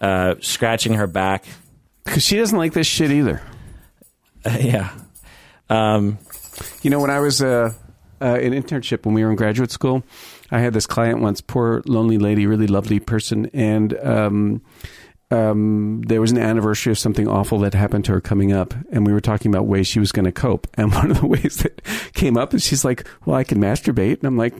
[0.00, 1.44] uh, scratching her back.
[2.04, 3.40] Because she doesn't like this shit either.
[4.44, 4.90] yeah.
[5.70, 6.18] Um,
[6.82, 7.72] You know, when I was uh,
[8.20, 10.04] uh, in internship when we were in graduate school,
[10.50, 14.62] I had this client once, poor lonely lady, really lovely person, and um,
[15.30, 19.06] um, there was an anniversary of something awful that happened to her coming up, and
[19.06, 20.66] we were talking about ways she was going to cope.
[20.74, 21.82] And one of the ways that
[22.14, 24.54] came up is she's like, "Well, I can masturbate," and I'm like,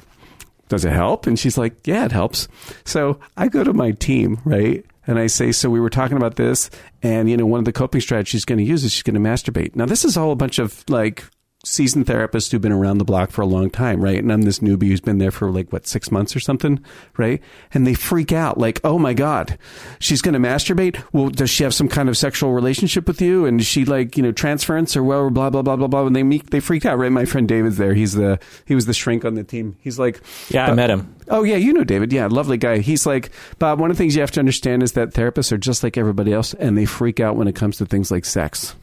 [0.69, 2.49] "Does it help?" And she's like, "Yeah, it helps."
[2.85, 4.85] So I go to my team, right?
[5.07, 6.71] And I say, so we were talking about this,
[7.03, 9.23] and you know, one of the coping strategies she's going to use is she's going
[9.23, 9.77] to masturbate.
[9.77, 11.25] Now, this is all a bunch of like
[11.65, 14.19] seasoned therapists who've been around the block for a long time, right?
[14.19, 16.83] And I'm this newbie who's been there for like what six months or something,
[17.17, 17.43] right?
[17.73, 19.59] And they freak out, like, "Oh my god,
[19.99, 21.03] she's going to masturbate.
[21.13, 23.47] Well, does she have some kind of sexual relationship with you?
[23.47, 26.15] And is she like, you know, transference or well, blah blah blah blah blah?" And
[26.15, 27.11] they meet, they freaked out, right?
[27.11, 27.95] My friend David's there.
[27.95, 29.77] He's the he was the shrink on the team.
[29.81, 31.15] He's like, yeah, I met him.
[31.29, 32.13] Oh yeah, you know David.
[32.13, 32.79] Yeah, lovely guy.
[32.79, 33.81] He's like Bob.
[33.81, 36.33] One of the things you have to understand is that therapists are just like everybody
[36.33, 38.75] else, and they freak out when it comes to things like sex.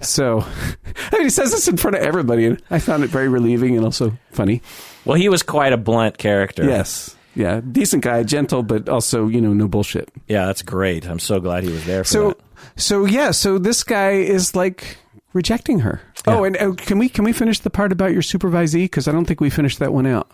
[0.00, 0.40] So,
[1.12, 3.76] I mean, he says this in front of everybody, and I found it very relieving
[3.76, 4.62] and also funny.
[5.04, 6.64] Well, he was quite a blunt character.
[6.64, 10.08] Yes, yeah, decent guy, gentle, but also you know no bullshit.
[10.28, 11.06] Yeah, that's great.
[11.06, 12.38] I'm so glad he was there for So, that.
[12.80, 14.98] so yeah, so this guy is like
[15.32, 16.00] rejecting her.
[16.26, 16.36] Yeah.
[16.36, 18.84] Oh, and uh, can we can we finish the part about your supervisee?
[18.84, 20.30] Because I don't think we finished that one out.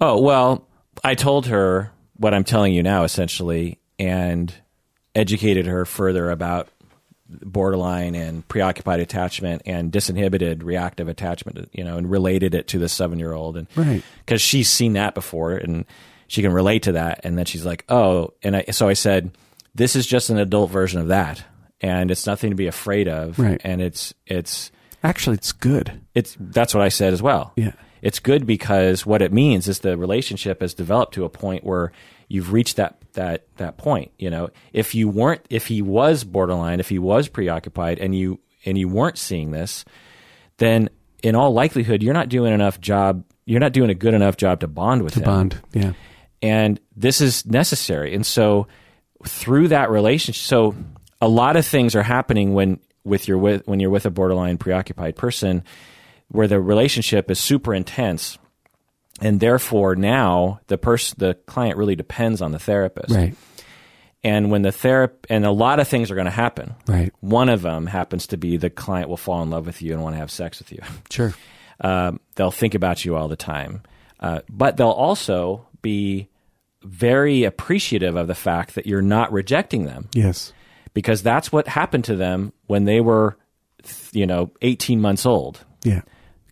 [0.00, 0.66] Oh, well,
[1.04, 4.54] I told her what I'm telling you now, essentially, and
[5.14, 6.68] educated her further about
[7.42, 12.88] borderline and preoccupied attachment and disinhibited reactive attachment, you know, and related it to the
[12.88, 13.56] seven year old.
[13.56, 14.02] And Right.
[14.24, 15.84] because she's seen that before and
[16.26, 17.20] she can relate to that.
[17.24, 19.30] And then she's like, oh, and I, so I said,
[19.74, 21.44] this is just an adult version of that.
[21.80, 23.38] And it's nothing to be afraid of.
[23.38, 23.60] Right.
[23.64, 24.70] And it's, it's,
[25.02, 25.98] Actually, it's good.
[26.14, 27.52] it's that's what I said as well.
[27.56, 27.72] Yeah.
[28.02, 31.90] It's good because what it means is the relationship has developed to a point where
[32.28, 34.48] you've reached that that that point, you know.
[34.72, 38.88] If you weren't if he was borderline, if he was preoccupied and you and you
[38.88, 39.84] weren't seeing this,
[40.56, 40.88] then
[41.22, 44.60] in all likelihood you're not doing enough job you're not doing a good enough job
[44.60, 45.60] to bond with him Bond.
[45.72, 45.92] Yeah.
[46.40, 48.66] and this is necessary and so
[49.26, 50.74] through that relationship so
[51.20, 54.56] a lot of things are happening when with your with when you're with a borderline
[54.56, 55.62] preoccupied person
[56.28, 58.38] where the relationship is super intense
[59.20, 63.34] and therefore now the person the client really depends on the therapist Right.
[64.22, 67.12] and when the therap and a lot of things are going to happen Right.
[67.20, 70.02] one of them happens to be the client will fall in love with you and
[70.02, 70.80] want to have sex with you
[71.10, 71.34] Sure.
[71.80, 73.82] um, they'll think about you all the time,
[74.20, 76.28] uh, but they'll also be
[76.82, 80.52] very appreciative of the fact that you're not rejecting them Yes.
[80.94, 83.36] because that's what happened to them when they were,
[84.12, 86.02] you know, 18 months old, Yeah.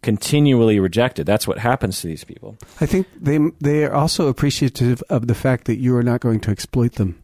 [0.03, 1.27] Continually rejected.
[1.27, 2.57] That's what happens to these people.
[2.81, 6.41] I think they they are also appreciative of the fact that you are not going
[6.41, 7.23] to exploit them.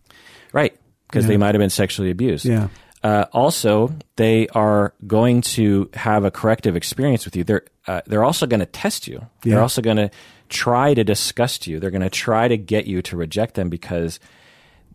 [0.52, 0.76] Right.
[1.08, 1.28] Because Yeah.
[1.28, 2.44] they might have been sexually abused.
[2.44, 2.68] Yeah.
[3.02, 7.44] Uh, also, they are going to have a corrective experience with you.
[7.44, 9.26] They're uh, they're also going to test you.
[9.42, 10.10] They're also going to
[10.48, 11.78] try to disgust you.
[11.80, 14.18] They're going to try to get you to reject them because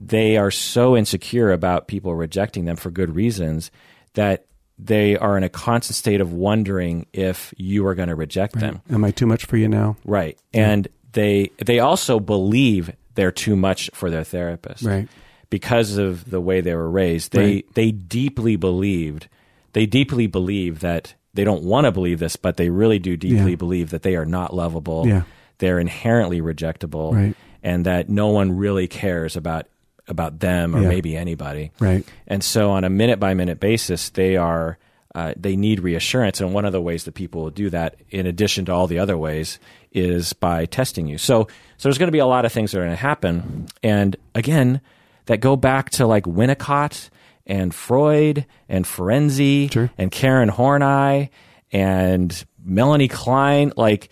[0.02, 3.70] they are so insecure about people rejecting them for good reasons
[4.16, 4.46] that
[4.82, 8.82] they are in a constant state of wondering if you are going to reject them.
[8.90, 9.98] Am I too much for you now?
[10.06, 10.38] Right.
[10.54, 14.84] And they they also believe they're too much for their therapist.
[14.84, 15.08] Right.
[15.50, 17.32] Because of the way they were raised.
[17.34, 17.66] They Right.
[17.74, 19.28] they deeply believed
[19.74, 23.52] they deeply believe that they don't want to believe this, but they really do deeply
[23.52, 23.56] Yeah.
[23.56, 25.08] believe that they are not lovable.
[25.08, 25.24] Yeah.
[25.60, 27.14] They're inherently rejectable.
[27.14, 27.36] Right.
[27.62, 29.68] And that no one really cares about
[30.10, 30.88] about them or Yeah.
[30.90, 31.72] maybe anybody.
[31.80, 32.06] Right.
[32.28, 34.78] And so, on a minute by minute basis, they are
[35.16, 38.28] uh, they need reassurance, and one of the ways that people will do that, in
[38.28, 39.58] addition to all the other ways,
[39.92, 41.18] is by testing you.
[41.18, 43.66] So, so there's going to be a lot of things that are going to happen,
[43.82, 44.82] and again,
[45.26, 47.10] that go back to like Winnicott
[47.48, 49.90] and Freud and Ferenczi Sure.
[49.98, 51.32] and Karen Horney
[51.72, 54.10] and Melanie Klein, like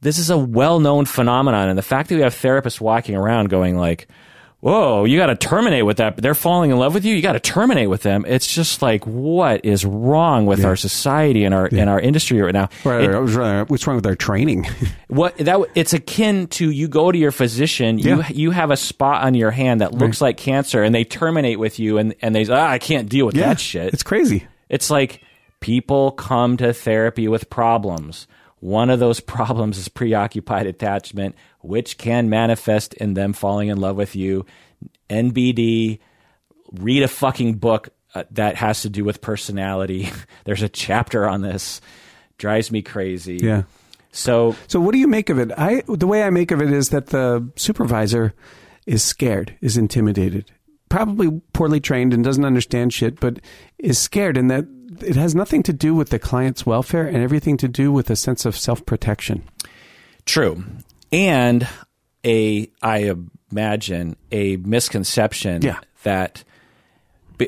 [0.00, 3.76] this is a well-known phenomenon and the fact that we have therapists walking around going
[3.78, 4.08] like
[4.64, 7.34] whoa you got to terminate with that they're falling in love with you you got
[7.34, 11.66] to terminate with them it's just like what is wrong with our society and our
[11.70, 13.36] and our industry right now Right, It- was.
[13.68, 14.66] What's wrong with our training?
[15.08, 18.28] what that it's akin to you go to your physician you Yeah.
[18.30, 21.78] you have a spot on your hand that looks like cancer and they terminate with
[21.78, 24.46] you and and they say ah, I can't deal with that shit It's crazy.
[24.70, 25.20] it's like
[25.60, 28.26] people come to therapy with problems.
[28.64, 33.96] One of those problems is preoccupied attachment, which can manifest in them falling in love
[33.96, 34.46] with you.
[35.10, 35.98] NBD,
[36.72, 40.08] read a fucking book uh, that has to do with personality.
[40.44, 41.82] There's a chapter on this.
[42.38, 43.36] Drives me crazy.
[43.36, 43.64] Yeah.
[44.12, 45.52] So, So what do you make of it?
[45.58, 48.32] I the way I make of it is that the supervisor
[48.86, 50.50] is scared, is intimidated,
[50.88, 53.40] probably poorly trained and doesn't understand shit, but
[53.78, 54.64] is scared and that
[55.02, 58.16] it has nothing to do with the client's welfare and everything to do with a
[58.16, 59.42] sense of self protection.
[60.26, 60.64] True.
[61.12, 61.66] And
[62.24, 63.14] a, I
[63.52, 65.78] imagine, a misconception Yeah.
[66.02, 66.44] that,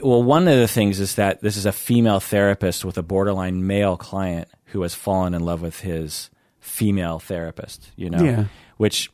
[0.03, 3.67] well, one of the things is that this is a female therapist with a borderline
[3.67, 6.31] male client who has fallen in love with his
[6.61, 8.45] female therapist, you know, Yeah.
[8.77, 9.11] which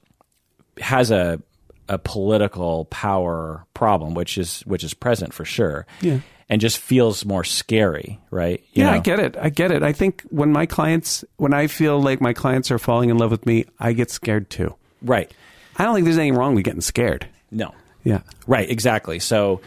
[0.80, 1.40] has a,
[1.88, 5.86] a political power problem, which is, which is present for sure.
[6.00, 6.20] Yeah.
[6.53, 8.62] And just feels more scary, right?
[8.74, 9.38] You yeah, I get it.
[9.40, 9.82] I get it.
[9.82, 13.30] I think when my clients, when I feel like my clients are falling in love
[13.30, 14.74] with me, I get scared too.
[15.00, 15.32] Right.
[15.78, 17.26] I don't think there's anything wrong with getting scared.
[17.50, 17.74] No.
[18.05, 18.20] Yeah.
[18.46, 19.18] Right, exactly.
[19.18, 19.62] So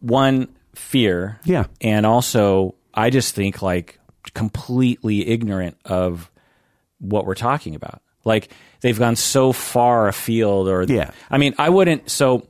[0.00, 1.64] one fear, Yeah.
[1.82, 3.98] and also I just think like
[4.32, 6.30] completely ignorant of
[7.00, 8.00] what we're talking about.
[8.24, 8.48] Like
[8.80, 11.10] they've gone so far afield, or Yeah.
[11.30, 12.10] I mean, I wouldn't.
[12.10, 12.46] So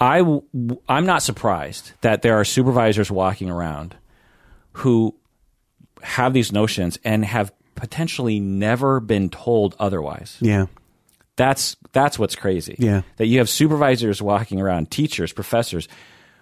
[0.00, 0.42] I w-
[0.88, 3.96] I'm not surprised that there are supervisors walking around
[4.72, 5.14] who
[6.02, 10.38] have these notions and have potentially never been told otherwise.
[10.40, 10.66] Yeah.
[11.36, 12.76] That's that's what's crazy.
[12.78, 13.02] Yeah.
[13.16, 15.88] That you have supervisors walking around, teachers, professors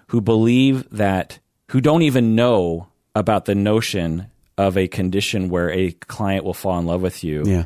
[0.08, 1.38] who believe that
[1.70, 6.78] who don't even know about the notion of a condition where a client will fall
[6.78, 7.64] in love with you Yeah.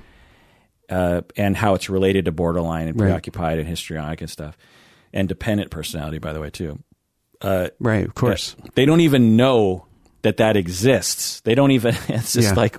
[0.90, 3.06] uh, and how it's related to borderline and Right.
[3.08, 4.56] preoccupied and histrionic and stuff.
[5.12, 6.82] And dependent personality, by the way, too.
[7.40, 8.04] Uh, right.
[8.06, 8.56] Of course.
[8.74, 9.86] They don't even know
[10.22, 11.40] that that exists.
[11.40, 11.94] They don't even.
[12.08, 12.54] It's just Yeah.
[12.54, 12.76] like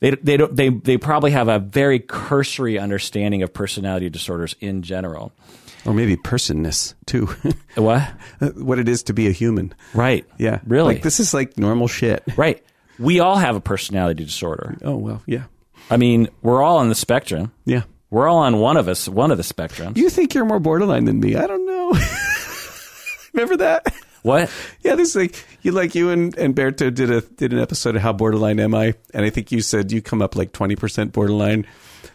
[0.00, 4.82] they they don't they they probably have a very cursory understanding of personality disorders in
[4.82, 5.32] general.
[5.84, 7.28] Or maybe personness too.
[7.76, 8.02] What?
[8.56, 9.74] what it is to be a human.
[9.94, 10.24] Right.
[10.38, 10.60] Yeah.
[10.66, 10.94] Really.
[10.94, 12.22] Like this is like normal shit.
[12.36, 12.64] right.
[12.98, 14.76] We all have a personality disorder.
[14.82, 15.22] Oh well.
[15.26, 15.44] Yeah.
[15.90, 17.52] I mean, we're all on the spectrum.
[17.64, 17.82] Yeah.
[18.10, 19.96] We're all on one of us, one of the spectrums.
[19.96, 21.36] You think you're more borderline than me?
[21.36, 21.92] I don't know.
[23.32, 23.92] Remember that?
[24.22, 24.50] what?
[24.82, 27.96] Yeah, this is like you like you and, and Berto did a did an episode
[27.96, 28.94] of How Borderline Am I?
[29.12, 31.66] And I think you said you come up like twenty percent borderline.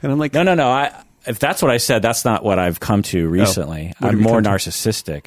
[0.01, 0.69] And I'm like, No, no, no.
[0.69, 3.93] I if that's what I said, that's not what I've come to recently.
[4.01, 4.07] Oh.
[4.07, 5.25] I'm more narcissistic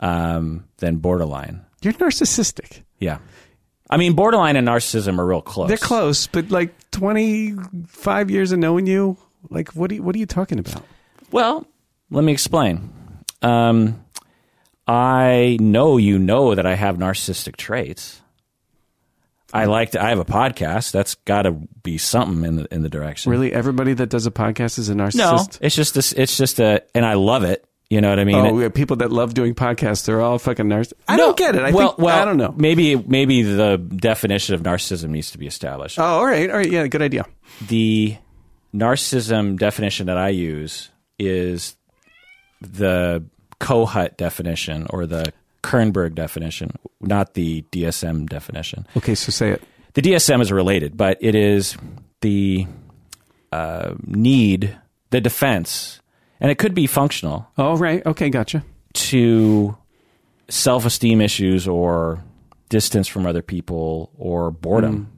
[0.00, 1.64] um, than borderline.
[1.82, 2.82] you're narcissistic.
[2.98, 3.18] Yeah.
[3.88, 5.68] I mean, borderline and narcissism are real close.
[5.68, 7.54] They're close, but like twenty
[7.88, 9.16] five years of knowing you,
[9.48, 10.82] like what are you, what are you talking about?
[11.30, 11.66] Well,
[12.10, 12.92] let me explain.
[13.42, 14.04] Um,
[14.86, 18.20] I know you know that I have narcissistic traits.
[19.52, 20.02] I like to.
[20.02, 20.92] I have a podcast.
[20.92, 23.32] That's got to be something in the in the direction.
[23.32, 25.58] Really, everybody that does a podcast is a No, narcissist.
[25.60, 26.12] it's just this.
[26.12, 27.64] It's just a, and I love it.
[27.88, 28.36] You know what I mean?
[28.36, 30.92] Oh, yeah, people that love doing podcasts, they're all fucking narcissists.
[31.08, 31.62] I No, don't get it.
[31.62, 32.54] I well, think, well, I don't know.
[32.56, 35.98] Maybe maybe the definition of narcissism needs to be established.
[35.98, 37.26] Oh, all right, all right, yeah, good idea.
[37.66, 38.16] the
[38.74, 41.76] narcissism definition that I use is
[42.60, 43.24] the
[43.60, 48.86] Kohut definition or the Kernberg definition, not the DSM definition.
[48.96, 49.62] Okay, so say it.
[49.94, 51.76] The DSM is related, but it is
[52.20, 52.66] the
[53.52, 54.76] uh, need,
[55.10, 56.00] the defense,
[56.40, 58.04] and it could be functional Oh, right.
[58.06, 58.64] Okay, gotcha.
[58.94, 59.76] to
[60.48, 62.22] self esteem issues or
[62.68, 65.10] distance from other people or boredom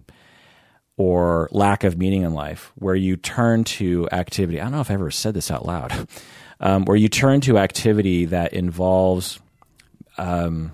[1.03, 4.61] or lack of meaning in life, where you turn to activity.
[4.61, 6.07] I don't know if I ever said this out loud,
[6.61, 9.41] um, where you turn to activity that involves,
[10.17, 10.71] um,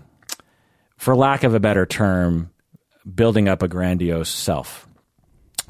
[0.98, 2.50] for lack of a better term,
[3.14, 4.86] building up a grandiose self,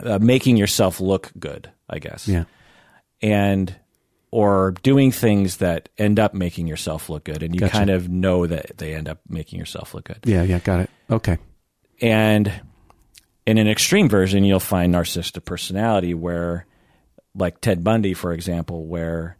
[0.02, 2.44] uh, making yourself look good, I guess Yeah.
[3.22, 3.74] and
[4.32, 7.72] or doing things that end up making yourself look good and you Gotcha.
[7.72, 10.90] kind of know that they end up making yourself look good Yeah, yeah, got it.
[11.10, 11.38] Okay.
[12.02, 12.52] and
[13.48, 16.66] in an extreme version you'll find narcissistic personality where
[17.34, 19.36] like ted bundy for example where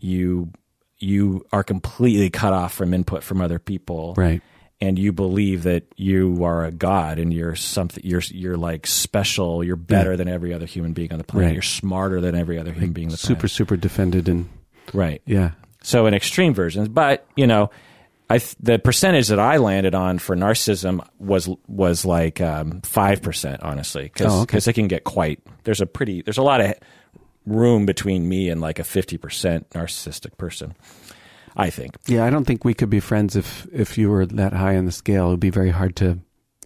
[0.00, 0.50] you
[0.98, 4.42] you are completely cut off from input from other people Right.
[4.80, 9.62] and you believe that you are a god and you're something you're you're like special
[9.64, 11.54] you're better than every other human being on the planet Right.
[11.54, 14.48] you're smarter than every other human being on the Super, planet super defended and
[14.92, 15.52] right yeah.
[15.82, 17.70] so in extreme versions, but you know,
[18.34, 23.20] I th- the percentage that I landed on for narcissism was was like um, five
[23.22, 24.58] percent, honestly, because Oh, okay.
[24.58, 25.40] it can get quite.
[25.64, 26.74] There's a pretty there's a lot of
[27.46, 30.74] room between me and like a fifty percent narcissistic person.
[31.56, 31.96] I think.
[32.06, 34.86] Yeah, I don't think we could be friends if if you were that high on
[34.86, 35.26] the scale.
[35.26, 36.18] It would be very hard to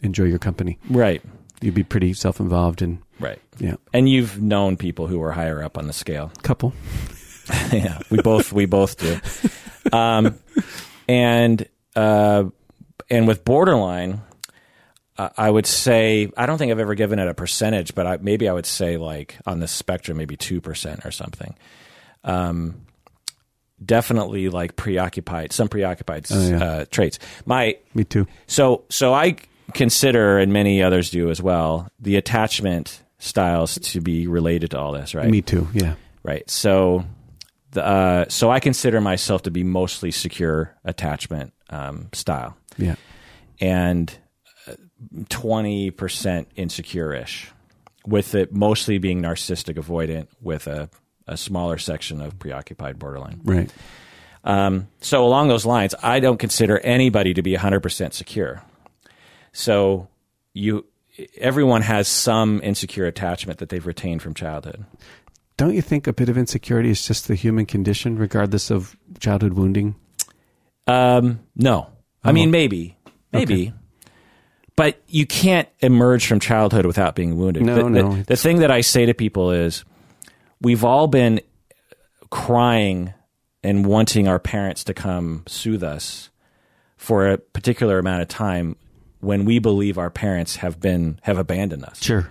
[0.03, 0.79] enjoy your company.
[0.89, 1.23] Right.
[1.63, 3.41] You'd be pretty self-involved and Right.
[3.59, 6.31] yeah, And you've known people who are higher up on the scale.
[6.43, 6.75] couple.
[7.73, 9.19] yeah, we both we both do.
[9.93, 10.35] Um,
[11.09, 12.45] and uh,
[13.11, 14.21] and with borderline,
[15.19, 18.17] uh, I would say I don't think I've ever given it a percentage, but I,
[18.19, 21.55] maybe I would say like on the spectrum, maybe two percent or something.
[22.25, 22.83] Um,
[23.85, 26.63] definitely like preoccupied, some preoccupied Oh, yeah.
[26.65, 27.19] uh, traits.
[27.45, 28.27] My Me too.
[28.47, 29.37] so so I
[29.75, 34.93] consider, and many others do as well, the attachment styles to be related to all
[34.93, 35.29] this, right?
[35.29, 35.69] Me too.
[35.73, 35.95] Yeah.
[36.23, 36.49] Right.
[36.51, 37.05] So,
[37.75, 42.95] uh, so I consider myself to be mostly secure attachment um, style, Yeah.
[43.61, 44.17] and
[45.29, 47.51] twenty percent insecure-ish,
[48.07, 50.89] with it mostly being narcissistic avoidant, with a,
[51.27, 53.41] a smaller section of preoccupied borderline.
[53.45, 53.71] Right.
[54.45, 58.63] Um, so along those lines, I don't consider anybody to be 100% secure.
[59.53, 60.07] So
[60.55, 60.87] you,
[61.37, 64.85] everyone has some insecure attachment that they've retained from childhood.
[65.57, 69.55] Don't you think a bit of insecurity is just the human condition, regardless of childhood
[69.55, 69.95] wounding?
[70.87, 71.89] Um, no,
[72.23, 72.97] I mean maybe,
[73.33, 73.73] maybe,
[74.77, 77.63] but you can't emerge from childhood without being wounded.
[77.65, 79.85] No, the, the- no, The, it's- thing that I say to people is,
[80.61, 81.41] we've all been
[82.31, 83.15] crying
[83.63, 86.31] and wanting our parents to come soothe us
[86.97, 88.77] for a particular amount of time
[89.21, 92.01] when we believe our parents have been have abandoned us.
[92.03, 92.31] Sure.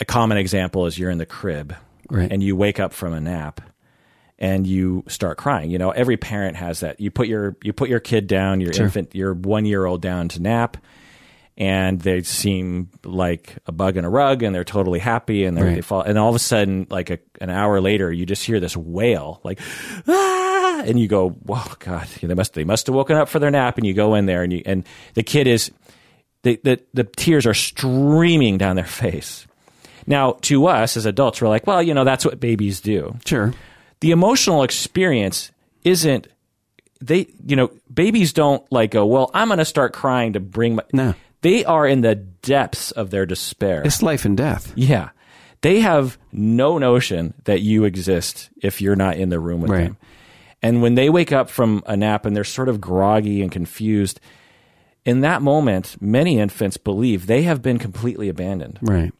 [0.00, 1.74] A common example is you're in the crib
[2.14, 2.30] Right.
[2.32, 3.60] and you wake up from a nap
[4.38, 5.70] and you start crying.
[5.70, 7.00] You know, every parent has that.
[7.00, 8.84] You put your you put your kid down, your Sure.
[8.86, 10.76] infant, your one year old down to nap,
[11.56, 15.76] and they seem like a bug in a rug, and they're totally happy, and Right.
[15.76, 18.58] they fall, and all of a sudden, like a, an hour later, you just hear
[18.58, 19.60] this wail, like
[20.08, 23.50] ah, and you go, "Whoa, God!" They must they must have woken up for their
[23.52, 24.84] nap, and you go in there, and you and
[25.14, 25.70] the kid is
[26.42, 29.46] the, the, the tears are streaming down their face.
[30.06, 33.16] Now, to us as adults, we're like, well, you know, that's what babies do.
[33.24, 33.52] Sure.
[34.00, 35.50] The emotional experience
[35.84, 36.28] isn't,
[37.00, 40.76] they, you know, babies don't like go, well, I'm going to start crying to bring
[40.76, 40.82] my.
[40.92, 41.14] No.
[41.42, 43.82] They are in the depths of their despair.
[43.84, 44.72] It's life and death.
[44.76, 45.10] Yeah.
[45.60, 49.84] They have no notion that you exist if you're not in the room with Right.
[49.84, 49.96] them.
[50.62, 54.20] And when they wake up from a nap and they're sort of groggy and confused,
[55.04, 58.78] in that moment, many infants believe they have been completely abandoned.
[58.80, 59.12] Right.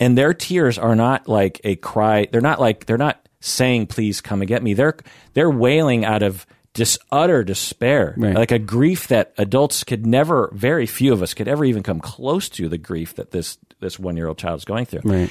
[0.00, 2.26] And their tears are not like a cry.
[2.30, 4.74] They're not like, they're not saying, please come and get me.
[4.74, 4.96] They're,
[5.34, 8.34] they're wailing out of just utter despair, Right.
[8.34, 12.00] like a grief that adults could never, very few of us could ever even come
[12.00, 15.02] close to the grief that this, this one year old child is going through.
[15.04, 15.30] Right.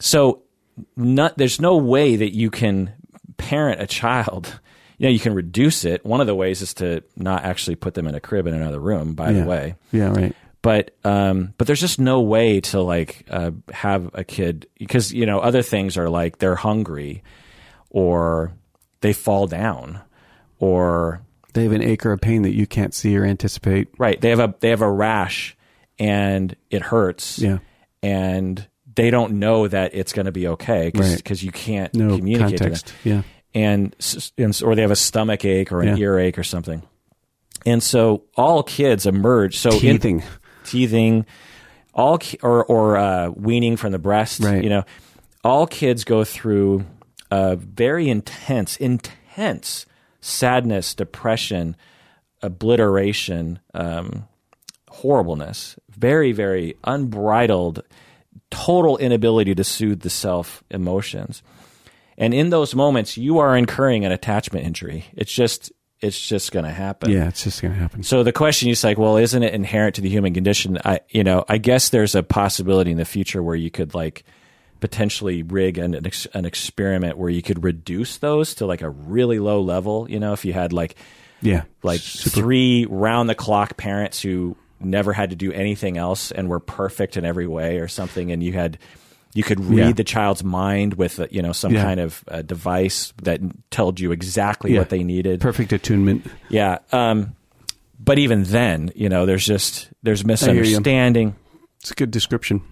[0.00, 0.42] So,
[0.96, 2.92] not, there's no way that you can
[3.36, 4.60] parent a child.
[4.98, 6.06] You know, you can reduce it.
[6.06, 8.80] One of the ways is to not actually put them in a crib in another
[8.80, 9.12] room.
[9.12, 9.40] By Yeah.
[9.42, 10.08] the way, Yeah.
[10.08, 10.34] Right.
[10.66, 15.24] But um, but there's just no way to like uh, have a kid because you
[15.24, 17.22] know other things are like they're hungry,
[17.90, 18.52] or
[19.00, 20.00] they fall down,
[20.58, 23.88] or They have an acre of pain that you can't see or anticipate.
[23.96, 25.56] right they have a they have a rash
[26.00, 27.38] and it hurts.
[27.38, 27.58] Yeah.
[28.02, 31.42] and they don't know that it's going to be okay because Right.
[31.42, 32.86] you can't No communicate context.
[32.86, 33.24] to them.
[33.54, 33.60] Yeah.
[33.62, 33.96] And,
[34.38, 36.04] and or they have a stomach ache or an Yeah.
[36.04, 36.82] earache or something.
[37.66, 39.58] And so all kids emerge.
[39.58, 39.78] So in-
[40.66, 41.26] Teething.
[41.94, 44.40] all or or uh, weaning from the breast.
[44.40, 44.62] Right.
[44.62, 44.84] You know,
[45.42, 46.84] all kids go through
[47.30, 49.86] a very intense, intense
[50.20, 51.76] sadness, depression,
[52.42, 54.26] obliteration, um,
[54.88, 55.76] horribleness.
[55.90, 57.82] Very, very unbridled,
[58.50, 61.42] total inability to soothe the self emotions.
[62.18, 65.06] And in those moments, you are incurring an attachment injury.
[65.14, 65.70] It's just,
[66.00, 67.10] it's just going to happen.
[67.10, 67.28] Yeah.
[67.28, 68.02] It's just going to happen.
[68.02, 70.78] So the question is like, well, isn't it inherent to the human condition?
[70.84, 74.24] I, you know, I guess there's a possibility in the future where you could like
[74.80, 78.90] potentially rig an, an, ex, an experiment where you could reduce those to like a
[78.90, 80.06] really low level.
[80.10, 80.96] You know, if you had like
[81.40, 81.62] Yeah.
[81.82, 86.60] like three round the clock parents who never had to do anything else and were
[86.60, 88.78] perfect in every way or something, and you had
[89.36, 89.92] you could read Yeah.
[89.92, 91.82] the child's mind with uh, you know some Yeah.
[91.82, 94.80] kind of uh, device that told you exactly Yeah.
[94.80, 95.40] what they needed.
[95.40, 96.26] Perfect attunement.
[96.48, 96.78] Yeah.
[96.92, 97.34] Um,
[97.98, 101.34] but even then, you know, there's just there's misunderstanding.
[101.80, 102.62] It's a good description.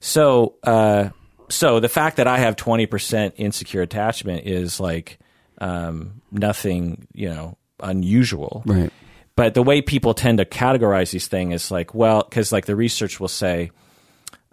[0.00, 1.10] So, uh,
[1.48, 5.18] so the fact that I have 20% insecure attachment is like
[5.58, 8.62] um, nothing, you know, unusual.
[8.66, 8.92] Right.
[9.36, 12.76] But the way people tend to categorize these things is like, well, because like the
[12.76, 13.70] research will say,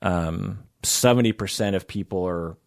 [0.01, 2.57] um, 70% of people are,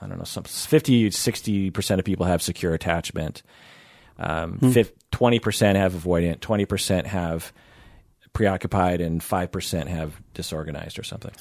[0.00, 3.42] I don't know, some 50, 60% of people have secure attachment.
[4.18, 7.52] Um, fif- 20% have avoidant, 20% have
[8.32, 11.32] preoccupied, and 5% have disorganized or something.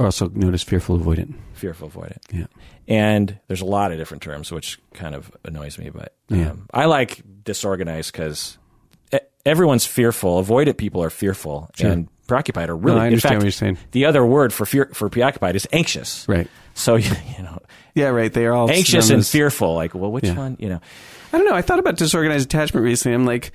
[0.00, 1.34] Also known as fearful avoidant.
[1.54, 2.18] Fearful avoidant.
[2.32, 2.46] Yeah.
[2.86, 5.90] And there's a lot of different terms, which kind of annoys me.
[5.90, 6.52] But um, Yeah.
[6.72, 8.58] I like disorganized because
[9.46, 10.42] everyone's fearful.
[10.42, 11.90] Avoidant people are fearful, Sure.
[11.90, 12.94] and preoccupied are really.
[12.96, 13.78] No, I in understand fact, what you're saying.
[13.90, 16.24] The other word for fear for preoccupied is anxious.
[16.28, 16.46] Right.
[16.74, 17.10] So you
[17.40, 17.58] know,
[17.94, 18.08] Yeah.
[18.10, 18.32] Right.
[18.32, 19.74] They are all anxious and as- fearful.
[19.74, 20.36] Like, well, which Yeah.
[20.36, 20.56] one?
[20.60, 20.80] You know,
[21.32, 21.54] I don't know.
[21.56, 23.14] I thought about disorganized attachment recently.
[23.16, 23.50] I'm like,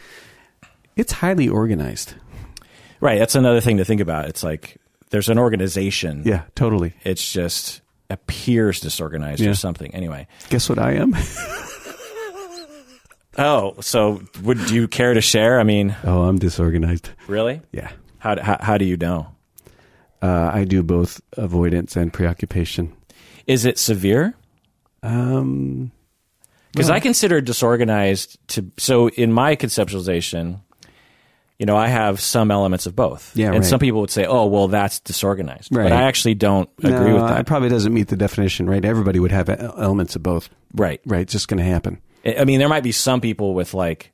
[0.98, 2.16] it's highly organized.
[3.00, 3.18] Right.
[3.20, 4.28] That's another thing to think about.
[4.28, 4.78] It's like
[5.12, 6.24] there's an organization.
[6.26, 6.94] Yeah, totally.
[7.04, 9.52] It's just appears disorganized Yeah.
[9.52, 9.94] or something.
[9.96, 10.28] Anyway.
[10.50, 11.16] Guess what I am?
[13.36, 15.60] Oh, so would you care to share?
[15.60, 17.10] I mean, oh, I'm disorganized.
[17.28, 17.62] really?
[17.72, 17.90] Yeah.
[18.24, 19.28] How how, how do you know?
[20.22, 22.94] Uh, I do both avoidance and preoccupation.
[23.48, 24.34] Is it severe?
[25.04, 25.92] Um,
[26.72, 30.62] Because I consider disorganized to so in my conceptualization,
[31.60, 33.36] you know, I have some elements of both.
[33.36, 33.66] Yeah, and right.
[33.66, 35.84] some people would say, "Oh, well, that's disorganized," Right.
[35.84, 37.42] but I actually don't agree with that.
[37.42, 38.86] It probably doesn't meet the definition, right?
[38.86, 41.02] Everybody would have elements of both, right.
[41.06, 41.22] right?
[41.24, 42.00] It's just going to happen.
[42.26, 44.14] I I mean, there might be some people with like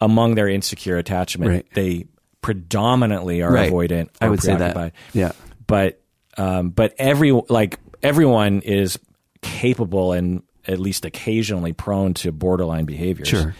[0.00, 1.66] among their insecure attachment, Right.
[1.74, 2.06] they
[2.42, 3.70] predominantly are Right.
[3.72, 4.08] avoidant.
[4.20, 4.92] I would say that.
[5.12, 5.32] Yeah.
[5.66, 6.00] but
[6.36, 8.98] um, but every like everyone is
[9.42, 13.28] capable and at least occasionally prone to borderline behaviors.
[13.28, 13.54] Sure.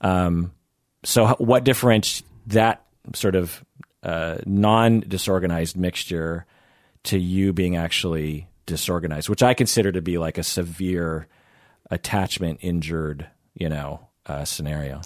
[0.00, 0.52] Um,
[1.04, 2.84] so, what differentiates that
[3.14, 3.64] sort of
[4.02, 6.46] uh, non-disorganized mixture
[7.04, 11.28] to you being actually disorganized, which I consider to be like a severe
[11.90, 15.00] attachment injured, you know, uh, scenario.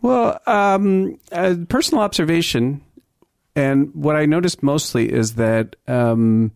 [0.00, 2.82] Well, um, uh, personal observation,
[3.54, 6.52] and what I noticed mostly is that um,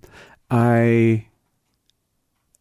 [0.51, 1.27] I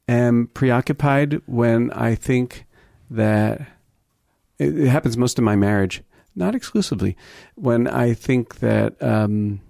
[0.07, 2.65] am preoccupied when I think
[3.09, 3.61] that
[4.59, 6.03] it, it happens most of my marriage,
[6.35, 7.17] not exclusively.
[7.55, 9.61] When I think that, um,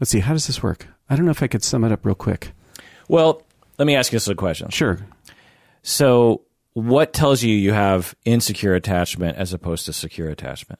[0.00, 0.86] let's see, how does this work?
[1.10, 2.52] I don't know if I could sum it up real quick.
[3.08, 3.42] Well,
[3.78, 4.70] let me ask you this a question.
[4.70, 4.98] Sure.
[5.82, 6.42] So,
[6.78, 10.78] what tells you you have insecure attachment as opposed to secure attachment?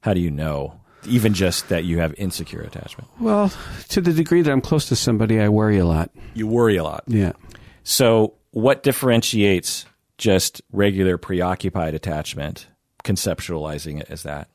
[0.00, 3.10] How do you know, even just that you have insecure attachment?
[3.20, 3.52] Well,
[3.88, 6.10] to the degree that I'm close to somebody, I worry a lot.
[6.32, 7.04] You worry a lot.
[7.06, 7.32] Yeah.
[7.84, 9.84] So, what differentiates
[10.16, 12.66] just regular preoccupied attachment,
[13.04, 14.48] conceptualizing it as that?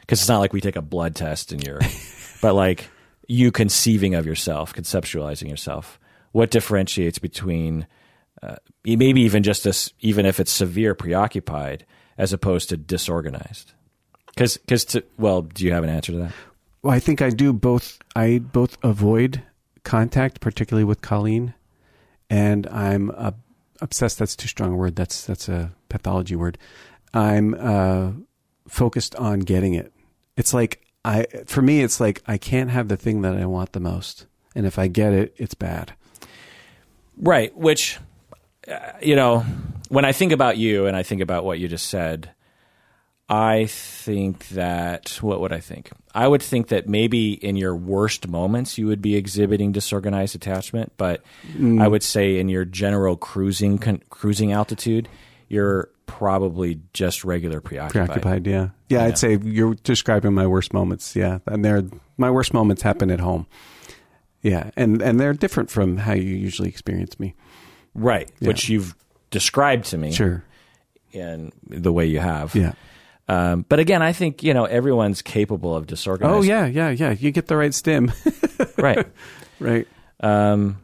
[0.00, 1.80] Because it's not like we take a blood test and you're,
[2.42, 2.90] but like
[3.26, 5.98] you conceiving of yourself, conceptualizing yourself.
[6.32, 7.86] What differentiates between
[8.42, 11.86] uh, maybe even just this, even if it's severe preoccupied,
[12.18, 13.72] as opposed to disorganized?
[14.26, 16.32] Because, because to well, do you have an answer to that?
[16.82, 17.98] Well, I think I do both.
[18.14, 19.42] I both avoid
[19.84, 21.54] contact, particularly with Colleen,
[22.28, 23.32] and I'm uh,
[23.80, 24.18] obsessed.
[24.18, 24.96] That's too strong a word.
[24.96, 26.58] That's that's a pathology word.
[27.14, 28.12] I'm uh,
[28.68, 29.92] focused on getting it.
[30.36, 33.72] It's like I, for me, it's like I can't have the thing that I want
[33.72, 35.94] the most, and if I get it, it's bad.
[37.16, 37.56] Right.
[37.56, 37.98] Which,
[39.02, 39.44] you know,
[39.88, 42.30] when I think about you and I think about what you just said,
[43.28, 45.90] I think that, what would I think?
[46.14, 50.92] I would think that maybe in your worst moments you would be exhibiting disorganized attachment,
[50.96, 51.22] but
[51.56, 51.82] mm.
[51.82, 55.08] I would say in your general cruising con- cruising altitude,
[55.48, 58.22] you're probably just regular preoccupied.
[58.22, 58.68] Preoccupied, yeah.
[58.88, 61.16] yeah, I'd say you're describing my worst moments.
[61.16, 61.82] Yeah, and they're
[62.16, 63.46] my worst moments happen at home.
[64.40, 67.34] Yeah, and and they're different from how you usually experience me.
[67.96, 68.30] Right.
[68.40, 68.94] Which you've
[69.30, 70.44] described to me Sure.
[71.12, 72.54] in the way you have.
[72.54, 72.72] Yeah.
[73.28, 76.34] Um, but again, I think, you know, everyone's capable of disorganized.
[76.36, 77.10] Oh yeah, yeah, yeah.
[77.10, 78.12] You get the right stim,
[78.78, 79.04] Right.
[79.58, 79.88] right?
[80.20, 80.78] Um,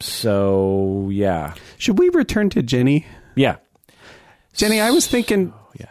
[0.00, 3.04] so yeah, Should we return to Jenny?
[3.34, 3.56] yeah,
[4.54, 5.86] Jenny, I was thinking yeah.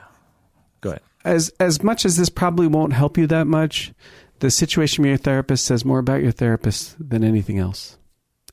[0.82, 1.01] Go ahead.
[1.25, 3.91] as as much as this probably won't help you that much,
[4.39, 7.97] the situation with your therapist says more about your therapist than anything else.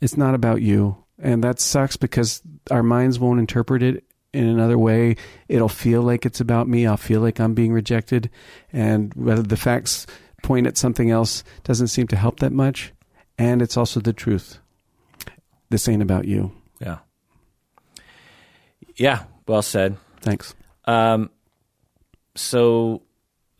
[0.01, 4.79] It's not about you, and that sucks because our minds won't interpret it in another
[4.79, 5.17] way.
[5.49, 6.87] It'll feel like it's about me.
[6.87, 8.31] I'll feel like I'm being rejected,
[8.73, 10.07] and whether the facts
[10.43, 12.93] point at something else doesn't seem to help that much.
[13.39, 14.59] And it's also the truth.
[15.71, 16.53] This ain't about you.
[16.81, 16.99] Yeah,
[18.97, 19.25] yeah.
[19.47, 19.97] Well said.
[20.21, 20.55] Thanks.
[20.87, 21.31] Um,
[22.35, 23.03] so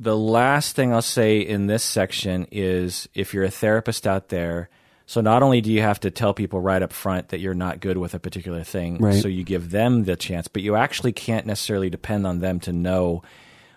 [0.01, 4.69] the last thing I'll say in this section is if you're a therapist out there,
[5.07, 7.81] so not only do you have to tell people right up front that you're not
[7.81, 9.21] good with a particular thing, Right.
[9.23, 12.73] so you give them the chance, but you actually can't necessarily depend on them to
[12.73, 13.23] know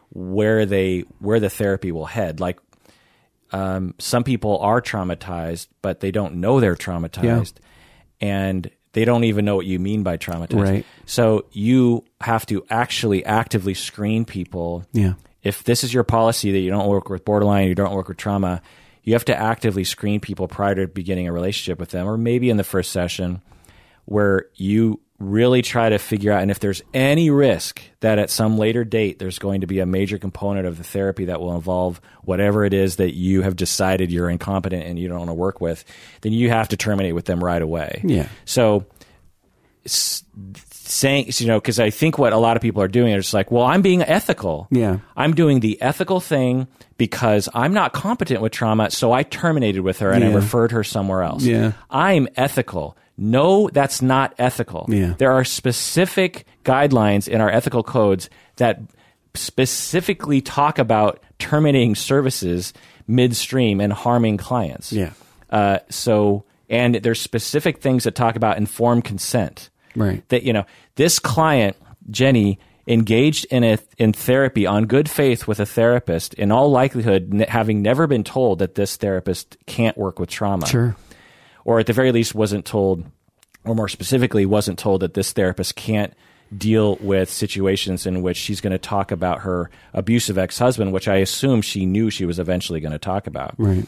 [0.09, 2.39] where they where the therapy will head.
[2.39, 2.59] Like
[3.51, 7.53] um, some people are traumatized, but they don't know they're traumatized,
[8.19, 10.61] and they don't even know what you mean by traumatized.
[10.63, 10.85] Right.
[11.05, 14.85] So you have to actually actively screen people.
[14.91, 15.13] Yeah.
[15.43, 18.17] If this is your policy that you don't work with borderline, you don't work with
[18.17, 18.61] trauma,
[19.07, 22.49] you have to actively screen people prior to beginning a relationship with them, or maybe
[22.49, 23.41] in the first session,
[24.03, 28.57] where you really try to figure out and if there's any risk that at some
[28.57, 31.99] later date there's going to be a major component of the therapy that will involve
[32.23, 35.59] whatever it is that you have decided you're incompetent and you don't want to work
[35.59, 35.83] with
[36.21, 38.27] then you have to terminate with them right away Yeah.
[38.45, 38.85] so
[40.87, 43.51] saying, you know, because I think what a lot of people are doing is like,
[43.51, 44.67] well, I'm being ethical.
[44.71, 44.99] Yeah.
[45.15, 46.67] I'm doing the ethical thing
[46.97, 50.83] because I'm not competent with trauma, so I terminated with her and I referred her
[50.83, 51.43] somewhere else.
[51.43, 51.73] Yeah.
[51.89, 52.97] I'm ethical.
[53.17, 54.85] No, that's not ethical.
[54.89, 55.13] Yeah.
[55.17, 58.79] There are specific guidelines in our ethical codes that
[59.33, 62.73] specifically talk about terminating services
[63.07, 64.91] midstream and harming clients.
[64.91, 65.11] Yeah.
[65.49, 69.69] Uh, so, and there's specific things that talk about informed consent.
[69.97, 70.27] Right.
[70.29, 71.75] That you know, this client
[72.09, 76.33] Jenny engaged in a in therapy on good faith with a therapist.
[76.35, 80.65] In all likelihood, n- having never been told that this therapist can't work with trauma
[80.67, 80.95] Sure.
[81.65, 83.03] or at the very least wasn't told,
[83.65, 86.13] or more specifically, wasn't told that this therapist can't
[86.57, 91.09] deal with situations in which she's going to talk about her abusive ex husband, which
[91.09, 93.53] I assume she knew she was eventually going to talk about.
[93.57, 93.85] Right.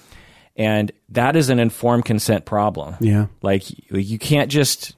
[0.57, 2.97] And that is an informed consent problem.
[2.99, 3.27] Yeah.
[3.41, 4.93] Like you can't just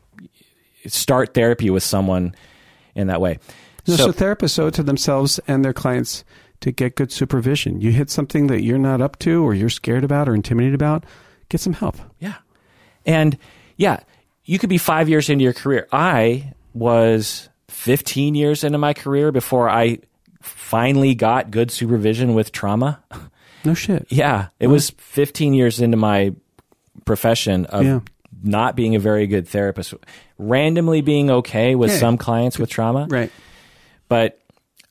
[0.88, 2.36] start therapy with someone
[2.96, 3.40] in that way.
[3.88, 6.24] No, so, So, therapists owe it to themselves and their clients
[6.62, 7.82] to get good supervision.
[7.82, 11.06] You hit something that you're not up to or you're scared about or intimidated about,
[11.50, 11.98] get some help.
[12.20, 12.36] Yeah.
[13.06, 13.38] And
[13.78, 14.02] yeah,
[14.46, 15.88] you could be five years into your career.
[15.92, 20.00] I was 15 years into my career before I
[20.42, 23.02] finally got good supervision with trauma.
[23.64, 24.06] No shit.
[24.10, 24.48] Yeah.
[24.60, 26.34] It was 15 years into my
[27.06, 28.00] profession of Yeah.
[28.44, 29.94] Not being a very good therapist,
[30.38, 31.98] randomly being okay with Yeah.
[31.98, 33.08] some clients with trauma.
[33.10, 33.32] Right.
[34.08, 34.40] But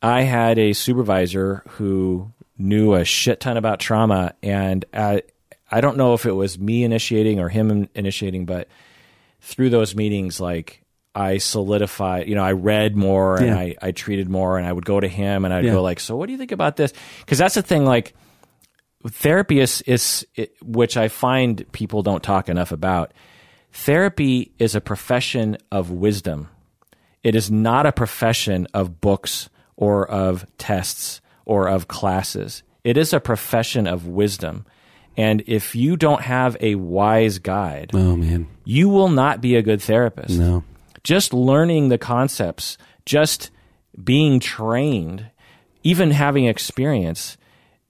[0.03, 5.22] I had a supervisor who knew a shit ton about trauma, and I,
[5.70, 8.68] I don't know if it was me initiating or him initiating, but
[9.40, 10.82] through those meetings, like
[11.14, 13.59] I solidified, you know, I read more and Yeah.
[13.59, 15.72] I, I treated more, and I would go to him and I'd Yeah.
[15.72, 18.14] go like, "So, what do you think about this?" Because that's the thing, like
[19.09, 23.12] therapy is, is it, which I find people don't talk enough about.
[23.72, 26.48] Therapy is a profession of wisdom.
[27.22, 32.62] It is not a profession of books or of tests or of classes.
[32.84, 34.64] It is a profession of wisdom.
[35.16, 38.48] And if you don't have a wise guide, Oh man.
[38.64, 40.38] you will not be a good therapist.
[40.38, 40.64] No.
[41.02, 43.50] Just learning the concepts, just
[44.02, 45.30] being trained,
[45.82, 47.36] even having experience,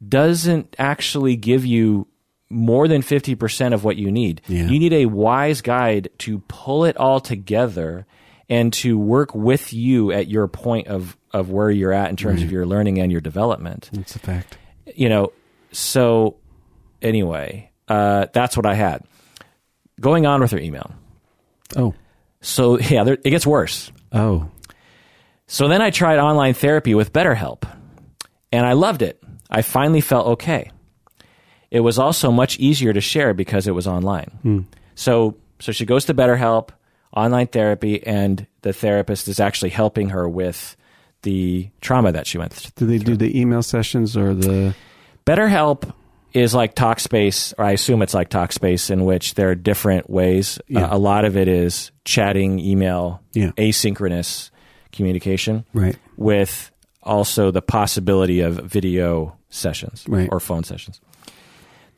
[0.06, 2.06] doesn't actually give you
[2.50, 4.42] more than 50% of what you need.
[4.48, 4.64] Yeah.
[4.64, 8.06] You need a wise guide to pull it all together
[8.48, 12.42] and to work with you at your point of, of where you're at in terms
[12.42, 14.58] of your learning and your development That's a fact.
[14.96, 15.32] you know,
[15.70, 16.36] so
[17.00, 19.04] anyway, uh, that's what I had.
[20.00, 20.92] Going on with her email.
[21.76, 21.94] Oh.
[22.40, 23.92] So yeah, there, it gets worse.
[24.12, 24.50] Oh.
[25.46, 27.68] So then I tried online therapy with BetterHelp,
[28.52, 29.22] and I loved it.
[29.48, 30.70] I finally felt okay.
[31.70, 34.66] It was also much easier to share because it was online.
[34.94, 36.70] So so she goes to BetterHelp,
[37.14, 40.76] online therapy, and the therapist is actually helping her with
[41.22, 42.70] the trauma that she went through.
[42.76, 44.74] Do they do the email sessions or the
[45.26, 45.92] BetterHelp
[46.32, 50.58] is like Talkspace, or I assume it's like Talkspace, in which there are different ways.
[50.68, 50.84] Yeah.
[50.86, 53.50] Uh, a lot of it is chatting, email, Yeah.
[53.58, 54.50] asynchronous
[54.92, 55.96] communication, right?
[56.16, 56.70] with
[57.02, 60.28] also the possibility of video sessions Right.
[60.30, 61.00] or phone sessions.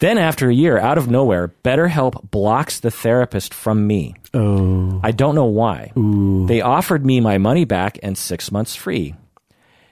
[0.02, 4.16] Then, after a year, out of nowhere, BetterHelp blocks the therapist from me.
[4.34, 4.98] Oh.
[5.00, 5.92] I don't know why.
[5.94, 9.14] They offered me my money back and six months free.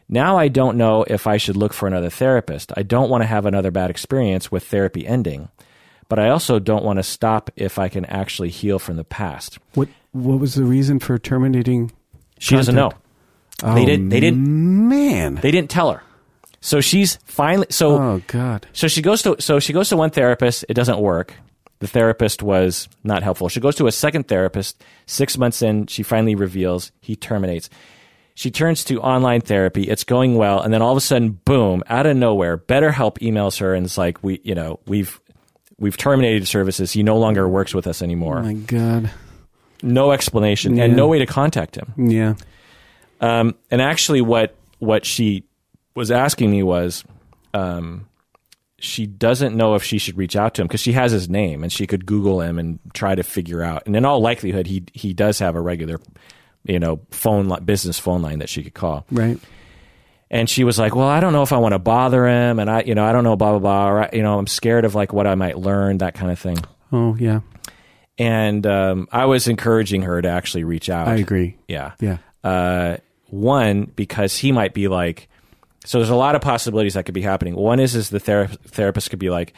[0.08, 2.72] Now I don't know if I should look for another therapist.
[2.76, 5.48] I don't want to have another bad experience with therapy ending,
[6.08, 9.60] but I also don't want to stop if I can actually heal from the past.
[9.74, 11.92] What What was the reason for terminating?
[12.40, 12.90] She doesn't know.
[13.62, 14.50] Oh, They didn't- they didn't- oh,
[14.90, 15.34] Man.
[15.36, 16.02] They didn't tell her.
[16.60, 18.66] So she's finally so oh God.
[18.72, 20.64] So she goes to so she goes to one therapist.
[20.68, 21.34] It doesn't work.
[21.78, 23.48] The therapist was not helpful.
[23.48, 24.82] She goes to a second therapist.
[25.06, 27.70] Six months in, she finally reveals he terminates.
[28.34, 29.84] She turns to online therapy.
[29.84, 31.82] It's going well, and then all of a sudden, boom!
[31.88, 35.18] Out of nowhere, BetterHelp emails her and it's like, "We, you know, we've
[35.78, 36.92] we've terminated services.
[36.92, 38.38] He no longer works with us anymore.
[38.40, 39.10] Oh my God.
[39.82, 40.84] No explanation Yeah.
[40.84, 42.34] and no way to contact him." Yeah.
[43.20, 45.44] Um, and actually, what what she
[46.00, 47.04] was asking me was,
[47.54, 48.06] um,
[48.78, 51.62] she doesn't know if she should reach out to him because she has his name
[51.62, 53.82] and she could Google him and try to figure out.
[53.86, 56.00] And in all likelihood, he he does have a regular,
[56.64, 59.04] you know, phone li- business phone line that she could call.
[59.12, 59.38] Right.
[60.30, 62.70] And she was like, "Well, I don't know if I want to bother him, and
[62.70, 63.88] I, you know, I don't know, blah blah blah.
[63.90, 66.38] Or, I- you know, I'm scared of like what I might learn, that kind of
[66.38, 66.56] thing."
[66.92, 67.40] Oh yeah.
[68.18, 71.08] And um, I was encouraging her to actually reach out.
[71.08, 71.56] I agree.
[71.68, 71.92] Yeah.
[72.00, 72.18] Yeah.
[72.44, 72.96] Uh,
[73.28, 75.28] one because he might be like,
[75.84, 77.54] so there's a lot of possibilities that could be happening.
[77.56, 79.54] One is is the thera- therapist could be like,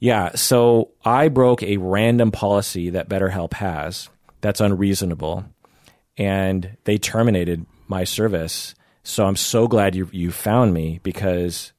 [0.00, 4.08] yeah, so I broke a random policy that BetterHelp has
[4.40, 5.44] that's unreasonable,
[6.16, 8.74] and they terminated my service.
[9.02, 11.72] So I'm so glad you you found me because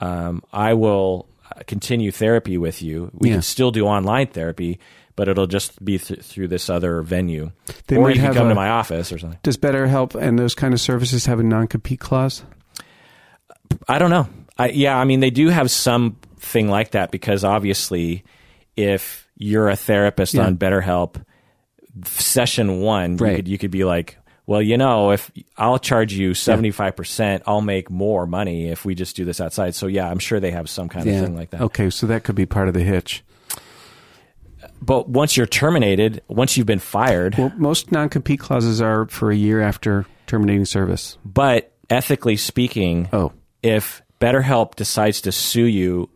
[0.00, 1.28] um, I will
[1.66, 3.10] continue therapy with you.
[3.14, 3.36] We Yeah.
[3.36, 4.78] can still do online therapy,
[5.14, 7.50] but it'll just be th- through this other venue,
[7.86, 9.38] They or might you can have come a- to my office or something.
[9.42, 12.42] Does BetterHelp and those kind of services have a non compete clause?
[13.88, 14.28] I don't know.
[14.58, 18.24] I, yeah, I mean, they do have something like that because obviously,
[18.76, 20.46] if you're a therapist Yeah.
[20.46, 21.22] on BetterHelp,
[22.04, 23.30] session one, Right.
[23.30, 27.60] you, could, you could be like, well, you know, if I'll charge you 75%, I'll
[27.60, 29.74] make more money if we just do this outside.
[29.74, 31.62] So, yeah, I'm sure they have some kind of thing like that.
[31.62, 33.24] Okay, so that could be part of the hitch.
[34.80, 39.30] But once you're terminated, once you've been fired, Well, most non compete clauses are for
[39.30, 41.18] a year after terminating service.
[41.24, 43.32] but ethically speaking, Oh,
[43.66, 46.08] if BetterHelp decides to sue you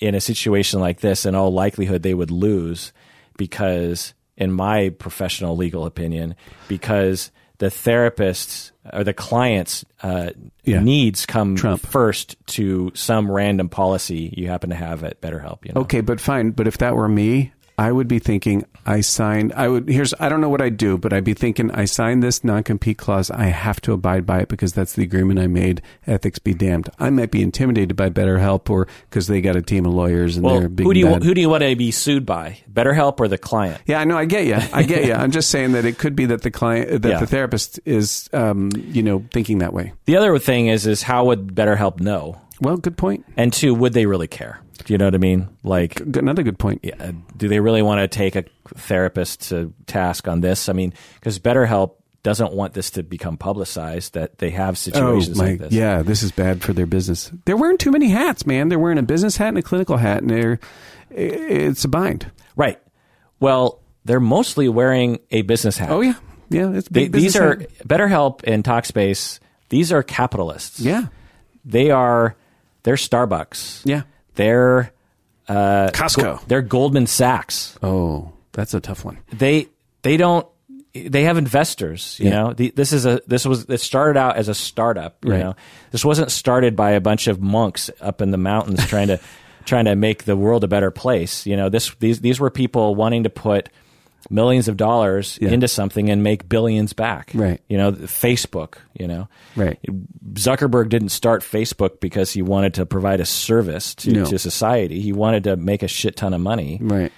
[0.00, 2.92] in a situation like this, in all likelihood they would lose
[3.38, 6.34] because, in my professional legal opinion,
[6.68, 10.30] because the therapist's or the client's uh,
[10.64, 10.80] Yeah.
[10.80, 11.80] needs come Trump.
[11.80, 15.64] first to some random policy you happen to have at BetterHelp.
[15.64, 15.80] You know?
[15.82, 16.50] okay, but fine.
[16.50, 19.52] But if that were me, I would be thinking I signed.
[19.54, 19.88] I would.
[19.88, 20.14] Here's.
[20.20, 22.98] I don't know what I'd do, but I'd be thinking I signed this non compete
[22.98, 23.30] clause.
[23.30, 25.82] I have to abide by it because that's the agreement I made.
[26.06, 26.88] Ethics be damned.
[26.98, 30.44] I might be intimidated by BetterHelp or because they got a team of lawyers and
[30.46, 31.24] Well, they're big who do you bad.
[31.24, 32.58] who do you want to be sued by?
[32.72, 33.80] BetterHelp or the client?
[33.86, 34.16] Yeah, I know.
[34.16, 34.56] I get you.
[34.72, 35.14] I get you.
[35.14, 37.18] I'm just saying that it could be that the client, that Yeah.
[37.20, 39.92] the therapist is, um, you know, thinking that way.
[40.04, 42.40] The other thing is is how would BetterHelp know?
[42.60, 43.24] Well, good point.
[43.36, 44.60] And two, would they really care?
[44.86, 45.48] Do you know what I mean?
[45.62, 46.80] Like, Another good point.
[46.84, 48.44] yeah, do they really want to take a
[48.76, 50.68] therapist to task on this?
[50.68, 55.36] I mean, because BetterHelp doesn't want this to become publicized that they have Oh situations
[55.38, 55.72] my, like this.
[55.72, 57.30] yeah, this is bad for their business.
[57.44, 58.68] They're wearing too many hats, man.
[58.68, 60.58] They're wearing a business hat and a clinical hat, and they're
[61.10, 62.30] it's a bind.
[62.56, 62.80] Right.
[63.40, 65.90] Well, they're mostly wearing a business hat.
[65.90, 66.14] Oh yeah,
[66.48, 66.70] yeah.
[66.72, 67.68] It's They, big these are hat.
[67.86, 69.38] BetterHelp and Talkspace.
[69.68, 70.78] These are capitalists.
[70.80, 71.06] yeah,
[71.64, 72.36] They are.
[72.84, 73.82] They're Starbucks.
[73.84, 74.02] yeah.
[74.36, 74.92] They're
[75.48, 76.46] uh, Costco.
[76.46, 77.76] they're Goldman Sachs.
[77.82, 79.18] Oh, that's a tough one.
[79.32, 79.68] they
[80.02, 80.46] they don't
[80.94, 82.36] they have investors you Yeah.
[82.42, 85.40] know the, this is a this was it started out as a startup you Right.
[85.40, 85.54] know
[85.90, 89.20] this wasn't started by a bunch of monks up in the mountains trying to
[89.66, 92.94] trying to make the world a better place you know this these these were people
[92.94, 93.68] wanting to put
[94.30, 95.50] millions of dollars Yeah.
[95.50, 97.60] into something and make billions back Right.
[97.68, 99.78] you know facebook you know Right.
[100.34, 104.24] Zuckerberg didn't start Facebook because he wanted to provide a service to, No.
[104.26, 105.00] to society.
[105.00, 106.78] He wanted to make a shit ton of money.
[106.82, 107.10] Right.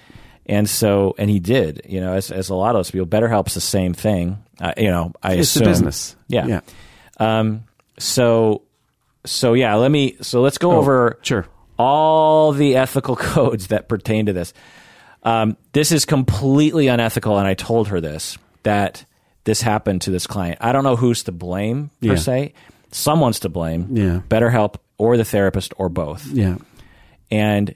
[0.45, 3.55] And so, and he did, you know, as, as a lot of those people, BetterHelp's
[3.55, 4.37] the same thing.
[4.61, 5.63] Uh, you know, I It's assume.
[5.63, 6.15] a business.
[6.29, 6.45] Yeah.
[6.47, 6.59] Yeah.
[7.19, 7.65] Um,
[7.97, 8.61] so,
[9.25, 11.45] so yeah, let me, so let's go over Oh, sure.
[11.77, 14.53] all the ethical codes that pertain to this.
[15.23, 17.37] Um, this is completely unethical.
[17.37, 19.05] And I told her this, that
[19.43, 20.59] this happened to this client.
[20.61, 22.15] I don't know who's to blame per Yeah.
[22.15, 22.53] se.
[22.91, 23.87] Someone's to blame.
[23.91, 24.21] Yeah.
[24.29, 26.25] BetterHelp or the therapist or both.
[26.27, 26.57] Yeah.
[27.31, 27.75] And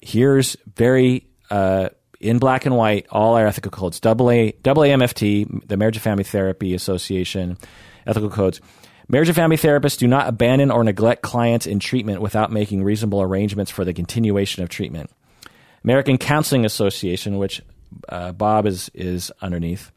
[0.00, 1.88] here's very uh,
[2.20, 3.98] in black and white all our ethical codes.
[4.00, 7.56] Double A, double AMFT, the Marriage and Family Therapy Association
[8.06, 8.60] ethical codes.
[9.08, 13.20] Marriage and family therapists do not abandon or neglect clients in treatment without making reasonable
[13.22, 15.10] arrangements for the continuation of treatment.
[15.84, 17.62] American Counseling Association, which
[18.08, 19.90] uh, Bob is is underneath.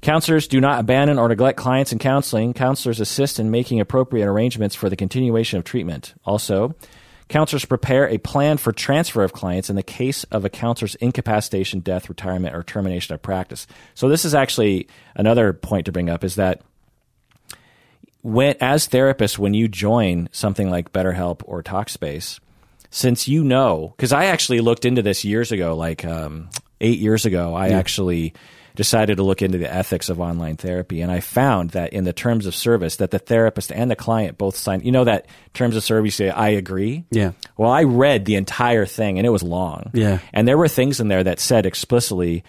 [0.00, 2.54] Counselors do not abandon or neglect clients in counseling.
[2.54, 6.14] Counselors assist in making appropriate arrangements for the continuation of treatment.
[6.24, 6.76] Also,
[7.28, 11.80] counselors prepare a plan for transfer of clients in the case of a counselor's incapacitation,
[11.80, 13.66] death, retirement, or termination of practice.
[13.94, 14.86] So this is actually
[15.16, 16.62] another point to bring up is that
[18.22, 22.38] when as therapists, when you join something like BetterHelp or Talkspace,
[22.90, 26.48] since you know, because I actually looked into this years ago, like um,
[26.80, 28.34] eight years ago, I actually
[28.78, 32.12] decided to look into the ethics of online therapy, and I found that in the
[32.12, 34.82] terms of service, that the therapist and the client both sign.
[34.82, 37.32] You know that terms of service say, "I agree." Yeah.
[37.56, 39.90] Well, I read the entire thing, and it was long.
[39.92, 40.20] Yeah.
[40.32, 42.44] And there were things in there that said explicitly,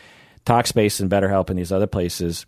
[0.46, 2.46] Talkspace and BetterHelp and these other places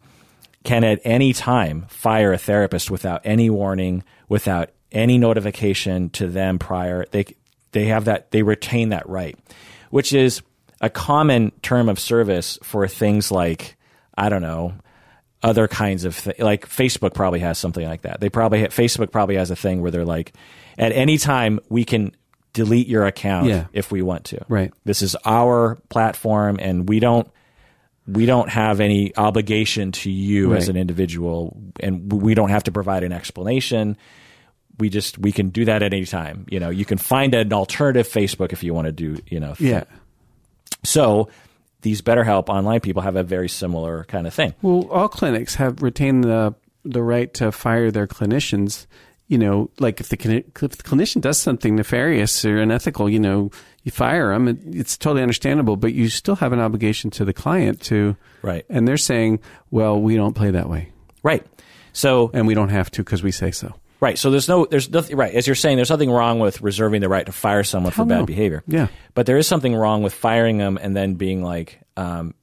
[0.64, 6.60] can at any time fire a therapist without any warning, without any notification to them
[6.60, 7.06] prior.
[7.12, 7.26] They
[7.72, 9.38] they have that they retain that right,
[9.89, 10.41] which is
[10.82, 13.78] a common term of service for things like
[14.17, 14.74] I don't know
[15.43, 18.19] other kinds of th- like Facebook probably has something like that.
[18.19, 20.34] They probably ha- Facebook probably has a thing where they're like
[20.78, 22.15] at any time we can
[22.53, 23.65] delete your account Yeah.
[23.74, 24.45] if we want to.
[24.49, 24.72] Right.
[24.86, 27.28] This is our platform and we don't
[28.07, 32.72] we don't have any obligation to you as an individual and we don't have to
[32.72, 33.95] provide an explanation
[34.80, 37.51] we just we can do that at any time you know you can find an
[37.53, 39.84] alternative facebook if you want to do you know Yeah.
[40.84, 41.30] so
[41.82, 44.53] these BetterHelp online people have a very similar kind of thing.
[44.61, 46.53] Well, all clinics have retained the
[46.86, 48.86] the right to fire their clinicians.
[49.28, 50.15] You know, like if the,
[50.45, 53.49] if the clinician does something nefarious or unethical, you know,
[53.84, 54.47] you fire them.
[54.47, 58.15] It, it's totally understandable, but you still have an obligation to the client to.
[58.43, 58.63] Right.
[58.69, 59.39] And they're saying,
[59.72, 60.91] well, we don't play that way,
[61.24, 61.43] Right.
[61.93, 63.74] So and we don't have to because we say so.
[64.02, 64.18] Right.
[64.18, 65.32] So there's no, there's nothing, right.
[65.34, 68.18] As you're saying, there's nothing wrong with reserving the right to fire someone for bad
[68.22, 68.26] no.
[68.26, 68.64] behavior.
[68.68, 68.88] Yeah.
[69.14, 72.34] But there is something wrong with firing them and then being like, um,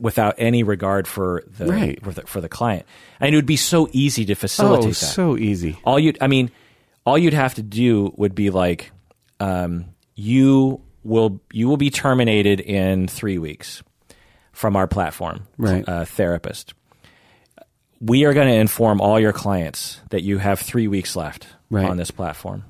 [0.00, 2.02] without any regard for the, Right.
[2.02, 2.86] for the, for the client.
[3.20, 4.94] And it would be so easy to facilitate Oh, that.
[4.94, 5.78] so easy.
[5.84, 6.50] all you, I mean,
[7.04, 8.90] all you'd have to do would be like,
[9.40, 9.84] um,
[10.14, 13.82] you will, you will be terminated in three weeks
[14.52, 15.86] from our platform, Right.
[15.86, 16.72] uh, therapist
[18.00, 21.88] we are going to inform all your clients that you have three weeks left Right.
[21.88, 22.64] on this platform.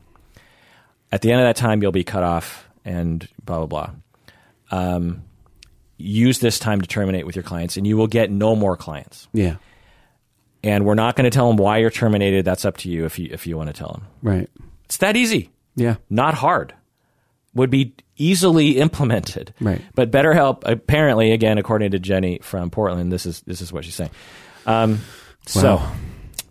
[1.12, 3.90] At the end of that time, you'll be cut off and blah, blah, blah.
[4.70, 5.22] Um,
[5.96, 9.28] use this time to terminate with your clients, and you will get no more clients.
[9.32, 9.56] Yeah.
[10.62, 12.44] And we're not going to tell them why you're terminated.
[12.44, 14.06] That's up to you if you, if you want to tell them.
[14.22, 14.50] Right.
[14.86, 15.96] It's that easy, Yeah.
[16.10, 16.74] not hard.
[17.54, 19.54] Would be easily implemented.
[19.60, 19.80] Right.
[19.94, 23.94] But BetterHelp, apparently, again, according to Jenny from Portland, this is this is what she's
[23.94, 24.10] saying.
[24.66, 25.00] Um,
[25.46, 25.92] So Wow.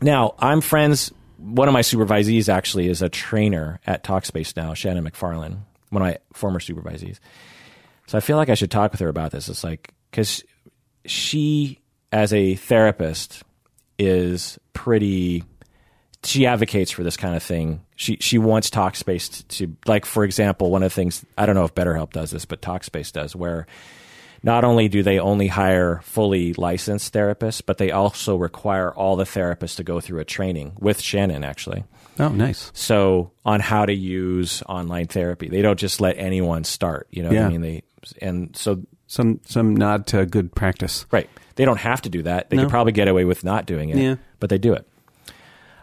[0.01, 1.11] now I'm friends.
[1.37, 5.57] One of my supervisees actually is a trainer at Talkspace now, Shannon McFarlane,
[5.89, 7.19] one of my former supervisees.
[8.07, 9.49] So I feel like I should talk with her about this.
[9.49, 10.43] It's like because
[11.05, 11.79] she,
[12.11, 13.43] as a therapist,
[13.97, 15.43] is pretty.
[16.25, 17.81] She advocates for this kind of thing.
[17.97, 21.55] She she wants Talkspace to, to like, for example, one of the things I don't
[21.55, 23.67] know if BetterHelp does this, but Talkspace does, where
[24.43, 29.23] not only do they only hire fully licensed therapists, but they also require all the
[29.23, 31.85] therapists to go through a training with Shannon, actually.
[32.19, 32.69] Oh, nice.
[32.75, 37.07] So on how to use online therapy, they don't just let anyone start.
[37.09, 37.47] You know Yeah.
[37.47, 37.61] I mean?
[37.61, 37.83] They
[38.21, 41.05] and so Some some nod to good practice.
[41.11, 42.49] right, they don't have to do that.
[42.49, 42.63] They No.
[42.63, 44.15] could probably get away with not doing it, Yeah.
[44.39, 44.85] but they do it.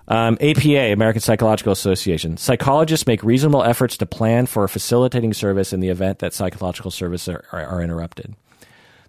[0.08, 2.36] Um, APA, American Psychological Association.
[2.36, 6.90] Psychologists make reasonable efforts to plan for a facilitating service in the event that psychological
[6.90, 8.34] services are, are, are interrupted.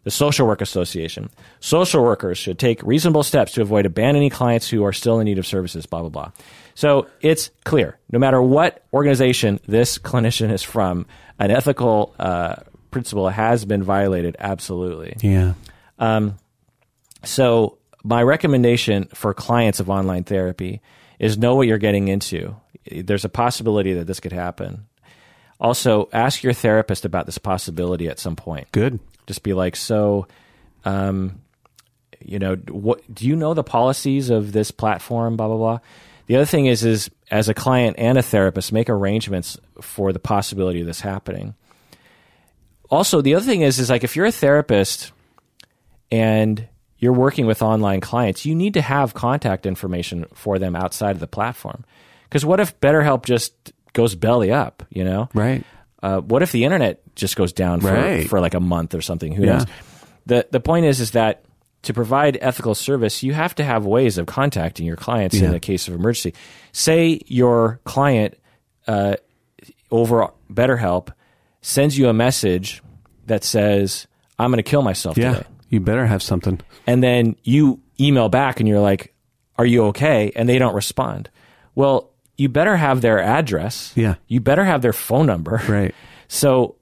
[0.04, 1.30] The Social Work Association.
[1.60, 5.38] Social workers should take reasonable steps to avoid abandoning clients who are still in need
[5.38, 6.32] of services, blah, blah, blah.
[6.74, 11.06] So it's clear no matter what organization this clinician is from,
[11.40, 12.56] an ethical uh,
[12.90, 15.18] principle has been violated, absolutely.
[15.22, 15.54] Yeah.
[17.24, 20.82] So my recommendation for clients of online therapy
[21.20, 22.56] is know what you're getting into.
[22.92, 24.88] There's a possibility that this could happen.
[25.60, 28.72] Also, ask your therapist about this possibility at some point.
[28.72, 29.00] Good.
[29.32, 30.28] Just be like, so,
[30.84, 31.40] um,
[32.20, 35.38] you know, what do you know the policies of this platform?
[35.38, 35.80] Blah blah blah.
[36.28, 40.20] The other thing is, is as a client and a therapist, make arrangements for the
[40.20, 41.56] possibility of this happening.
[42.90, 45.14] Also, the other thing is, is like if you're a therapist
[46.12, 46.68] and
[46.98, 51.22] you're working with online clients, you need to have contact information for them outside of
[51.22, 51.86] the platform.
[52.26, 53.54] Because what if BetterHelp just
[53.94, 54.84] goes belly up?
[54.90, 55.64] You know, Right.
[56.04, 58.28] Uh, what if the internet just goes down for, Right.
[58.28, 59.32] for like a month or something?
[59.34, 59.54] Who Yeah.
[59.60, 59.66] knows?
[60.26, 61.44] The the point is is that
[61.84, 65.56] to provide ethical service, you have to have ways of contacting your clients in Yeah.
[65.56, 66.34] a case of emergency.
[66.72, 68.36] Say your client
[68.88, 69.16] uh,
[69.90, 71.10] over BetterHelp
[71.62, 72.82] sends you a message
[73.28, 74.08] that says,
[74.40, 75.34] "I'm going to kill myself Yeah.
[75.34, 76.60] today," You better have something.
[76.88, 79.14] and then you email back and you're like,
[79.58, 81.30] "Are you okay?" and they don't respond.
[81.76, 83.94] Well, you better have their address.
[83.96, 84.16] Yeah.
[84.28, 85.62] You better have their phone number.
[85.72, 85.96] Right.
[86.28, 86.76] So,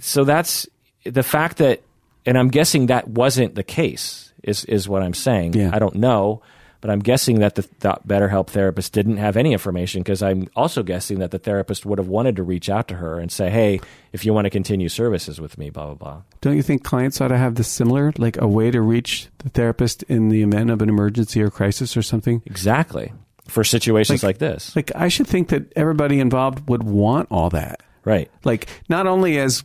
[0.00, 0.66] so that's
[1.04, 1.82] the fact that,
[2.24, 4.32] and I'm guessing that wasn't the case.
[4.42, 5.54] Is is what I'm saying.
[5.54, 5.70] Yeah.
[5.72, 6.42] I don't know,
[6.80, 10.82] but I'm guessing that the, the BetterHelp therapist didn't have any information because I'm also
[10.82, 13.80] guessing that the therapist would have wanted to reach out to her and say, "Hey,
[14.12, 17.20] if you want to continue services with me, blah blah blah." Don't you think clients
[17.20, 20.70] ought to have the similar, like a way to reach the therapist in the event
[20.70, 22.42] of an emergency or crisis or something?
[22.46, 23.12] Exactly
[23.48, 27.82] for situations like, this, Like, I should think that everybody involved would want all that.
[28.04, 28.30] right?
[28.44, 29.62] Like, not only as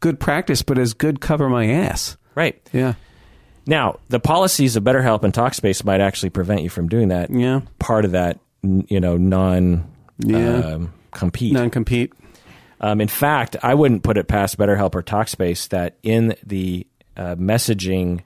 [0.00, 2.16] good practice, but as good cover my ass.
[2.34, 2.60] Right.
[2.72, 2.94] Yeah.
[3.66, 7.30] Now, the policies of BetterHelp and Talkspace might actually prevent you from doing that.
[7.30, 7.60] Yeah.
[7.78, 9.86] Part of that, you know, non
[10.18, 10.58] Yeah.
[10.60, 11.52] um, compete.
[11.52, 12.12] Non compete.
[12.80, 17.34] Um, in fact, I wouldn't put it past BetterHelp or Talkspace that in the uh,
[17.34, 18.20] messaging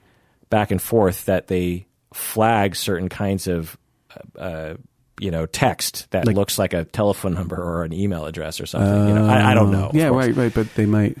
[0.51, 3.77] back and forth that they flag certain kinds of
[4.37, 4.73] uh,
[5.19, 8.65] you know text that Like- looks like a telephone number or an email address or
[8.65, 9.07] something.
[9.09, 9.91] you know, I, I don't know.
[9.93, 10.53] Yeah, right, right.
[10.53, 11.17] But they might.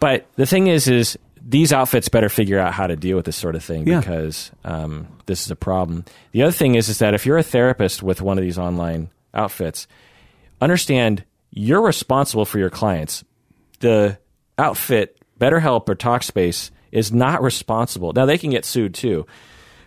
[0.00, 3.36] But the thing is, is these outfits better figure out how to deal with this
[3.36, 4.00] sort of thing Yeah.
[4.00, 6.04] because um, this is a problem.
[6.32, 9.10] The other thing is, is that if you're a therapist with one of these online
[9.34, 9.86] outfits,
[10.60, 13.24] understand you're responsible for your clients.
[13.80, 14.18] The
[14.58, 18.12] outfit BetterHelp or Talkspace is not responsible.
[18.12, 19.26] Now they can get sued too,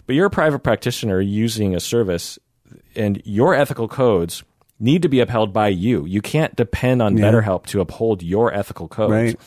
[0.08, 2.40] but you're a private practitioner using a service,
[2.96, 4.44] and your ethical codes
[4.80, 6.06] need to be upheld by you.
[6.06, 7.26] You can't depend on Yeah.
[7.32, 9.12] BetterHelp to uphold your ethical codes.
[9.12, 9.40] Right.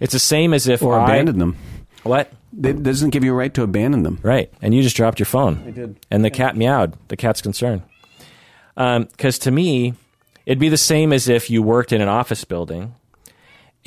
[0.00, 1.56] It's the same as if Or I abandon them.
[2.02, 4.18] what It doesn't give you a right to abandon them.
[4.22, 5.62] right, and you just dropped your phone.
[5.66, 5.96] I did.
[6.10, 6.94] and the cat meowed.
[7.08, 7.82] The cat's concerned.
[8.76, 9.94] Because to me,
[10.46, 12.94] it'd be the same as if you worked in an office building,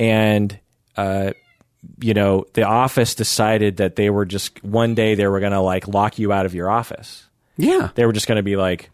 [0.00, 0.58] and
[0.96, 1.32] uh,
[2.00, 5.60] you know the office decided that they were just one day they were going to
[5.60, 7.26] like lock you out of your office.
[7.56, 7.90] Yeah.
[7.94, 8.90] They were just going to be like,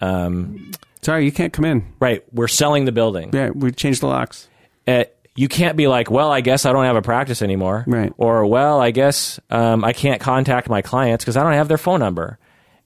[0.00, 0.72] um,
[1.02, 1.86] Sorry, you can't come in.
[2.00, 3.30] right, we're selling the building.
[3.32, 4.48] Yeah, we changed the locks.
[4.86, 5.04] Uh,
[5.36, 8.12] you can't be like, well, I guess I don't have a practice anymore, Right.
[8.18, 11.78] Or well, I guess um, I can't contact my clients because I don't have their
[11.78, 12.38] phone number,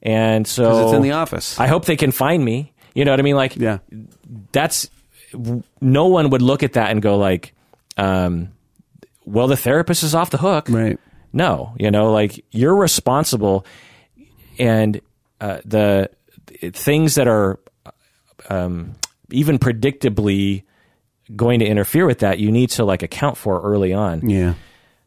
[0.02, 1.58] and so it's in the office.
[1.58, 2.74] I hope they can find me.
[2.94, 3.36] You know what I mean?
[3.36, 3.78] Like, yeah.
[4.52, 4.90] that's
[5.80, 7.54] no one would look at that and go like,
[7.96, 8.52] um,
[9.24, 10.68] well, the therapist is off the hook.
[10.68, 10.98] Right.
[11.32, 13.64] No, you know, like you're responsible,
[14.58, 15.00] and
[15.40, 16.10] uh, the
[16.72, 17.58] things that are
[18.50, 18.94] um,
[19.30, 20.64] even predictably
[21.34, 24.28] going to interfere with that, you need to like account for early on.
[24.28, 24.54] Yeah.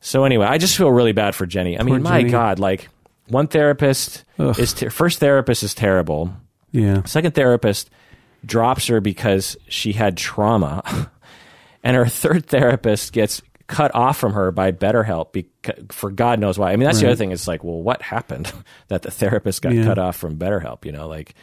[0.02, 1.80] So anyway, I just feel really bad for Jenny.
[1.80, 2.32] I mean, my Jenny.
[2.32, 2.90] God, like
[3.28, 4.58] one therapist Ugh.
[4.60, 6.34] is ter- first therapist is terrible.
[6.72, 7.04] Yeah.
[7.06, 7.90] Second therapist
[8.46, 11.10] drops her because she had trauma,
[11.84, 16.60] and her third therapist gets cut off from her by BetterHelp because, for God knows
[16.60, 16.72] why.
[16.72, 17.32] I mean, that's the other thing.
[17.32, 18.52] It's like, well, what happened
[18.90, 19.84] that the therapist got Yeah.
[19.86, 20.86] cut off from BetterHelp?
[20.86, 21.34] You know, like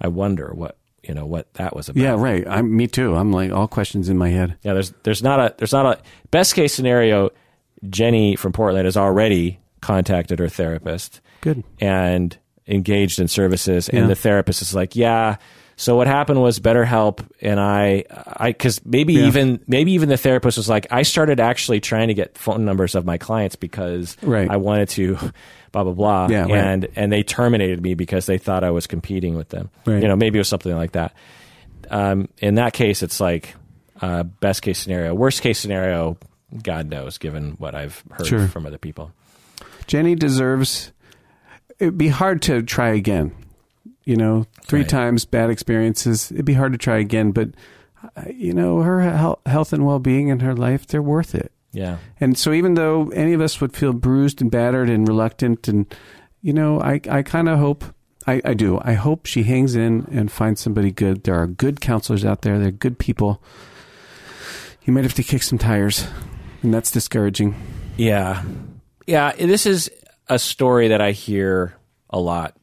[0.00, 2.00] I wonder what you know what that was about.
[2.02, 2.46] Yeah, right.
[2.46, 3.16] I'm me too.
[3.16, 4.56] I'm like all questions in my head.
[4.62, 7.30] Yeah, there's there's not a there's not a best case scenario.
[7.88, 11.64] Jenny from Portland has already contacted her therapist Good.
[11.80, 12.36] and
[12.68, 14.00] engaged in services, Yeah.
[14.00, 15.36] and the therapist is like, yeah.
[15.80, 18.04] So what happened was BetterHelp, and I,
[18.36, 19.28] I, because maybe Yeah.
[19.28, 22.94] even maybe even the therapist was like, I started actually trying to get phone numbers
[22.94, 24.50] of my clients because Right.
[24.50, 25.14] I wanted to,
[25.72, 26.50] blah blah blah, Yeah, right.
[26.52, 29.70] and and they terminated me because they thought I was competing with them.
[29.86, 30.02] Right.
[30.02, 31.14] You know, maybe it was something like that.
[31.90, 33.54] Um, in that case, it's like
[34.02, 35.14] uh, best case scenario.
[35.14, 36.18] Worst case scenario,
[36.62, 38.48] God knows, given what I've heard Sure.
[38.48, 39.12] from other people.
[39.86, 40.92] Jenny deserves.
[41.78, 43.32] It'd be hard to try again.
[44.04, 44.88] You know, three Right.
[44.88, 46.32] times bad experiences.
[46.32, 47.50] It'd be hard to try again, but
[48.16, 51.52] uh, you know, her health and well-being in her life, they're worth it.
[51.72, 51.98] Yeah.
[52.18, 55.86] And so, even though any of us would feel bruised and battered and reluctant, and
[56.42, 57.84] you know, I I kind of hope.
[58.26, 58.78] I, I do.
[58.82, 61.24] I hope she hangs in and finds somebody good.
[61.24, 62.58] There are good counselors out there.
[62.58, 63.42] They're good people.
[64.84, 66.06] You might have to kick some tires,
[66.62, 67.54] and that's discouraging.
[67.96, 68.42] Yeah.
[69.06, 69.32] Yeah.
[69.32, 69.90] This is
[70.28, 71.74] a story that I hear
[72.10, 72.56] a lot.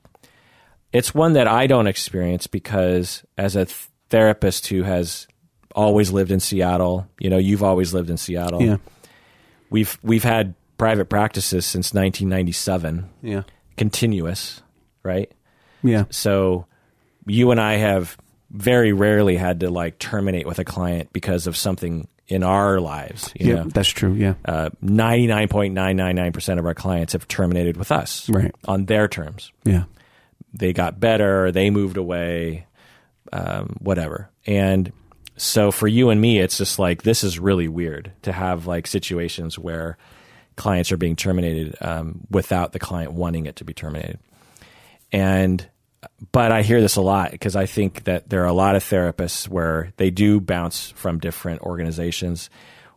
[0.94, 5.28] It's one that I don't experience because, as a th- therapist who has
[5.76, 8.62] always lived in Seattle, you know, you've always lived in Seattle.
[8.64, 8.78] Yeah.
[9.70, 13.42] We've we've had private practices since 1997, Yeah.
[13.76, 14.62] continuous,
[15.04, 15.32] right?
[15.84, 16.06] Yeah.
[16.10, 16.66] So
[17.26, 18.16] you and I have
[18.52, 23.32] very rarely had to like terminate with a client because of something in our lives.
[23.36, 23.64] Yeah.
[23.68, 24.14] That's true.
[24.14, 24.36] Yeah.
[24.46, 28.54] uh, 99.999% of our clients have terminated with us Right.
[28.66, 29.52] on their terms.
[29.66, 29.84] Yeah.
[30.58, 32.66] They got better, they moved away,
[33.32, 34.30] um, whatever.
[34.45, 34.91] And
[35.38, 38.88] so for you and me, it's just like, this is really weird to have like
[38.88, 39.97] situations where
[40.55, 44.20] clients are being terminated um, without the client wanting it to be terminated.
[45.12, 45.68] And
[46.32, 48.84] but I hear this a lot because I think that there are a lot of
[48.84, 52.49] therapists where they do bounce from different organizations,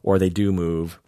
[0.03, 0.99] or they do move,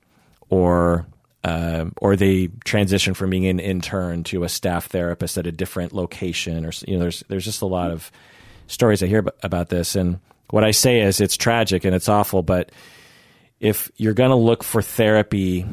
[0.49, 1.07] or
[1.45, 5.93] um, or they transition from being an intern to a staff therapist at a different
[5.93, 8.11] location, or you know, there's there's just a lot of
[8.67, 10.21] stories I hear about this, and
[10.51, 12.71] what I say is it's tragic and it's awful, but
[13.59, 15.65] if you're going to look for therapy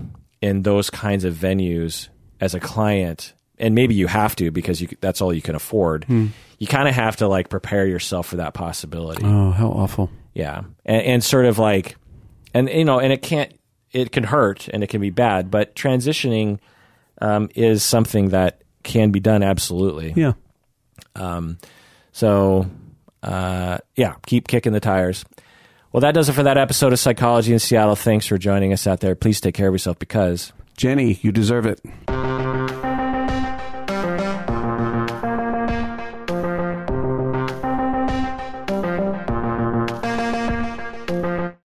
[0.41, 2.08] in those kinds of venues
[2.40, 6.06] as a client, and maybe you have to because you, that's all you can afford,
[6.08, 9.26] you kind of have to like prepare yourself for that possibility.
[9.26, 10.10] Oh, how awful.
[10.34, 11.98] Yeah, and, and sort of like,
[12.54, 13.54] and you know, and it can't,
[13.91, 16.60] it can hurt and it can be bad, but transitioning
[17.22, 20.14] um, is something that can be done absolutely.
[20.16, 20.34] Yeah.
[22.11, 22.70] So,
[23.24, 25.26] uh, yeah, keep kicking the tires.
[25.91, 27.95] Well, that does it for that episode of Psychology in Seattle.
[27.95, 29.16] Thanks for joining us out there.
[29.16, 31.82] Please take care of yourself because Jenny, you deserve it.